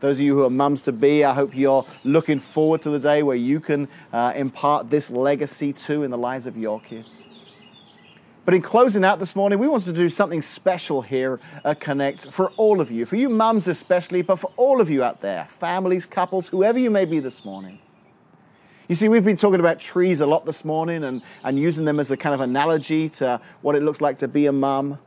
Those 0.00 0.18
of 0.18 0.26
you 0.26 0.34
who 0.34 0.44
are 0.44 0.50
mums 0.50 0.82
to 0.82 0.92
be, 0.92 1.24
I 1.24 1.32
hope 1.32 1.56
you're 1.56 1.86
looking 2.04 2.40
forward 2.40 2.82
to 2.82 2.90
the 2.90 2.98
day 2.98 3.22
where 3.22 3.36
you 3.36 3.58
can 3.58 3.88
uh, 4.12 4.34
impart 4.36 4.90
this 4.90 5.10
legacy 5.10 5.72
too 5.72 6.02
in 6.02 6.10
the 6.10 6.18
lives 6.18 6.46
of 6.46 6.58
your 6.58 6.78
kids. 6.78 7.26
But 8.48 8.54
in 8.54 8.62
closing 8.62 9.04
out 9.04 9.18
this 9.18 9.36
morning, 9.36 9.58
we 9.58 9.68
want 9.68 9.82
to 9.82 9.92
do 9.92 10.08
something 10.08 10.40
special 10.40 11.02
here 11.02 11.38
at 11.66 11.80
Connect 11.80 12.30
for 12.30 12.48
all 12.56 12.80
of 12.80 12.90
you, 12.90 13.04
for 13.04 13.16
you 13.16 13.28
mums 13.28 13.68
especially, 13.68 14.22
but 14.22 14.36
for 14.36 14.50
all 14.56 14.80
of 14.80 14.88
you 14.88 15.04
out 15.04 15.20
there, 15.20 15.46
families, 15.50 16.06
couples, 16.06 16.48
whoever 16.48 16.78
you 16.78 16.88
may 16.88 17.04
be 17.04 17.20
this 17.20 17.44
morning. 17.44 17.78
You 18.88 18.94
see, 18.94 19.10
we've 19.10 19.22
been 19.22 19.36
talking 19.36 19.60
about 19.60 19.80
trees 19.80 20.22
a 20.22 20.26
lot 20.26 20.46
this 20.46 20.64
morning 20.64 21.04
and, 21.04 21.20
and 21.44 21.58
using 21.58 21.84
them 21.84 22.00
as 22.00 22.10
a 22.10 22.16
kind 22.16 22.34
of 22.34 22.40
analogy 22.40 23.10
to 23.10 23.38
what 23.60 23.76
it 23.76 23.82
looks 23.82 24.00
like 24.00 24.16
to 24.20 24.28
be 24.28 24.46
a 24.46 24.52
mum. 24.52 24.98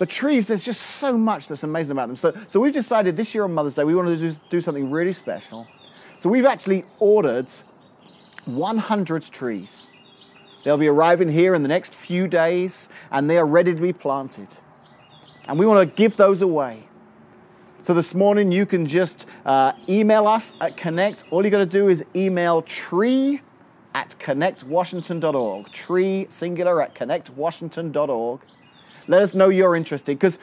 But 0.00 0.08
trees, 0.08 0.48
there's 0.48 0.64
just 0.64 0.80
so 0.80 1.16
much 1.16 1.46
that's 1.46 1.62
amazing 1.62 1.92
about 1.92 2.08
them. 2.08 2.16
So, 2.16 2.34
so 2.48 2.58
we've 2.58 2.72
decided 2.72 3.14
this 3.14 3.32
year 3.32 3.44
on 3.44 3.54
Mother's 3.54 3.76
Day, 3.76 3.84
we 3.84 3.94
want 3.94 4.08
to 4.08 4.16
do, 4.16 4.36
do 4.50 4.60
something 4.60 4.90
really 4.90 5.12
special. 5.12 5.68
So 6.18 6.28
we've 6.28 6.46
actually 6.46 6.84
ordered 6.98 7.52
100 8.46 9.22
trees. 9.30 9.86
They'll 10.64 10.76
be 10.76 10.88
arriving 10.88 11.28
here 11.28 11.54
in 11.54 11.62
the 11.62 11.68
next 11.68 11.94
few 11.94 12.28
days 12.28 12.88
and 13.10 13.28
they 13.28 13.38
are 13.38 13.46
ready 13.46 13.74
to 13.74 13.80
be 13.80 13.92
planted. 13.92 14.48
And 15.48 15.58
we 15.58 15.66
want 15.66 15.88
to 15.88 15.96
give 15.96 16.16
those 16.16 16.40
away. 16.42 16.88
So 17.80 17.94
this 17.94 18.14
morning 18.14 18.52
you 18.52 18.64
can 18.64 18.86
just 18.86 19.26
uh, 19.44 19.72
email 19.88 20.28
us 20.28 20.52
at 20.60 20.76
Connect. 20.76 21.24
All 21.30 21.44
you 21.44 21.50
got 21.50 21.58
to 21.58 21.66
do 21.66 21.88
is 21.88 22.04
email 22.14 22.62
tree 22.62 23.40
at 23.94 24.14
connectwashington.org. 24.20 25.70
Tree 25.72 26.26
singular 26.28 26.80
at 26.80 26.94
connectwashington.org 26.94 28.40
let 29.08 29.22
us 29.22 29.34
know 29.34 29.48
you're 29.48 29.76
interested 29.76 30.18
because 30.18 30.38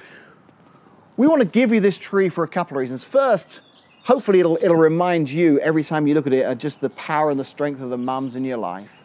we 1.17 1.27
want 1.27 1.41
to 1.41 1.47
give 1.47 1.71
you 1.71 1.79
this 1.79 1.97
tree 1.97 2.29
for 2.29 2.43
a 2.43 2.47
couple 2.47 2.77
of 2.77 2.81
reasons. 2.81 3.03
First, 3.03 3.61
hopefully 4.03 4.39
it'll, 4.39 4.57
it'll 4.61 4.75
remind 4.75 5.29
you 5.29 5.59
every 5.59 5.83
time 5.83 6.07
you 6.07 6.13
look 6.13 6.27
at 6.27 6.33
it 6.33 6.45
of 6.45 6.57
just 6.57 6.81
the 6.81 6.89
power 6.91 7.29
and 7.29 7.39
the 7.39 7.45
strength 7.45 7.81
of 7.81 7.89
the 7.89 7.97
mums 7.97 8.35
in 8.35 8.43
your 8.43 8.57
life. 8.57 8.98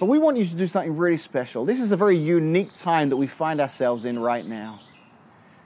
But 0.00 0.06
we 0.06 0.18
want 0.18 0.38
you 0.38 0.46
to 0.46 0.54
do 0.54 0.66
something 0.66 0.96
really 0.96 1.18
special. 1.18 1.66
This 1.66 1.78
is 1.78 1.92
a 1.92 1.96
very 1.96 2.16
unique 2.16 2.72
time 2.72 3.10
that 3.10 3.18
we 3.18 3.26
find 3.26 3.60
ourselves 3.60 4.06
in 4.06 4.18
right 4.18 4.46
now. 4.46 4.80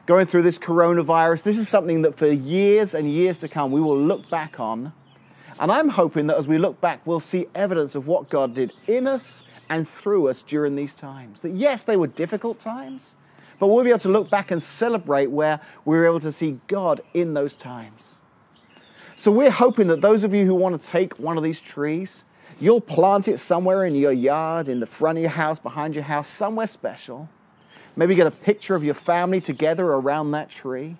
Going 0.06 0.26
through 0.26 0.42
this 0.42 0.58
coronavirus, 0.58 1.44
this 1.44 1.56
is 1.56 1.68
something 1.68 2.02
that 2.02 2.16
for 2.16 2.26
years 2.26 2.94
and 2.94 3.08
years 3.08 3.38
to 3.38 3.48
come 3.48 3.70
we 3.70 3.80
will 3.80 3.96
look 3.96 4.28
back 4.28 4.58
on. 4.58 4.92
And 5.60 5.70
I'm 5.70 5.88
hoping 5.88 6.26
that 6.26 6.36
as 6.36 6.48
we 6.48 6.58
look 6.58 6.80
back, 6.80 7.06
we'll 7.06 7.20
see 7.20 7.46
evidence 7.54 7.94
of 7.94 8.08
what 8.08 8.28
God 8.28 8.56
did 8.56 8.72
in 8.88 9.06
us 9.06 9.44
and 9.70 9.86
through 9.86 10.28
us 10.28 10.42
during 10.42 10.74
these 10.74 10.96
times. 10.96 11.42
That 11.42 11.52
yes, 11.52 11.84
they 11.84 11.96
were 11.96 12.08
difficult 12.08 12.58
times, 12.58 13.14
but 13.60 13.68
we'll 13.68 13.84
be 13.84 13.90
able 13.90 14.00
to 14.00 14.08
look 14.08 14.30
back 14.30 14.50
and 14.50 14.60
celebrate 14.60 15.30
where 15.30 15.60
we 15.84 15.96
were 15.96 16.06
able 16.06 16.18
to 16.18 16.32
see 16.32 16.58
God 16.66 17.02
in 17.14 17.34
those 17.34 17.54
times. 17.54 18.20
So 19.14 19.30
we're 19.30 19.52
hoping 19.52 19.86
that 19.86 20.00
those 20.00 20.24
of 20.24 20.34
you 20.34 20.44
who 20.44 20.56
want 20.56 20.82
to 20.82 20.88
take 20.88 21.20
one 21.20 21.36
of 21.36 21.44
these 21.44 21.60
trees, 21.60 22.24
you'll 22.60 22.80
plant 22.80 23.28
it 23.28 23.38
somewhere 23.38 23.84
in 23.84 23.94
your 23.94 24.12
yard, 24.12 24.68
in 24.68 24.80
the 24.80 24.86
front 24.86 25.18
of 25.18 25.22
your 25.22 25.30
house, 25.30 25.58
behind 25.58 25.94
your 25.94 26.04
house, 26.04 26.28
somewhere 26.28 26.66
special. 26.66 27.28
Maybe 27.96 28.14
get 28.14 28.26
a 28.26 28.32
picture 28.32 28.74
of 28.74 28.82
your 28.82 28.94
family 28.94 29.40
together 29.40 29.86
around 29.86 30.32
that 30.32 30.50
tree. 30.50 30.96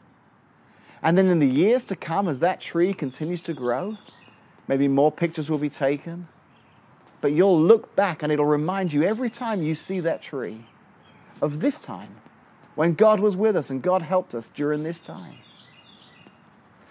And 1.03 1.19
then 1.19 1.29
in 1.29 1.39
the 1.39 1.49
years 1.49 1.85
to 1.85 1.97
come, 1.97 2.29
as 2.29 2.41
that 2.41 2.61
tree 2.61 2.95
continues 2.95 3.43
to 3.43 3.53
grow, 3.53 3.99
maybe 4.69 4.89
more 4.89 5.13
pictures 5.13 5.51
will 5.51 5.59
be 5.59 5.69
taken 5.69 6.29
but 7.25 7.33
you'll 7.33 7.59
look 7.59 7.97
back 7.97 8.23
and 8.23 8.31
it'll 8.31 8.45
remind 8.45 8.93
you 8.93 9.03
every 9.03 9.31
time 9.31 9.63
you 9.63 9.75
see 9.75 9.99
that 9.99 10.21
tree 10.21 10.67
of 11.41 11.61
this 11.61 11.79
time 11.79 12.17
when 12.75 12.93
God 12.93 13.19
was 13.19 13.35
with 13.35 13.57
us 13.57 13.71
and 13.71 13.81
God 13.81 14.03
helped 14.03 14.35
us 14.35 14.51
during 14.51 14.83
this 14.83 15.01
time. 15.01 15.37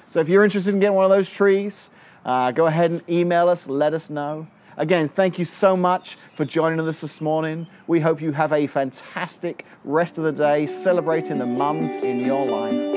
So 0.08 0.21
if 0.21 0.28
you're 0.28 0.43
interested 0.43 0.73
in 0.73 0.80
getting 0.80 0.95
one 0.95 1.06
of 1.06 1.12
those 1.12 1.30
trees, 1.30 1.91
uh, 2.25 2.51
go 2.51 2.65
ahead 2.65 2.91
and 2.91 3.09
email 3.09 3.49
us, 3.49 3.67
let 3.67 3.93
us 3.93 4.09
know. 4.09 4.47
Again, 4.77 5.07
thank 5.07 5.38
you 5.38 5.45
so 5.45 5.77
much 5.77 6.17
for 6.33 6.45
joining 6.45 6.79
us 6.79 7.01
this 7.01 7.21
morning. 7.21 7.67
We 7.86 7.99
hope 7.99 8.21
you 8.21 8.31
have 8.31 8.51
a 8.51 8.65
fantastic 8.67 9.65
rest 9.83 10.17
of 10.17 10.23
the 10.23 10.31
day 10.31 10.65
celebrating 10.65 11.38
the 11.38 11.45
mums 11.45 11.95
in 11.95 12.21
your 12.21 12.45
life. 12.45 12.92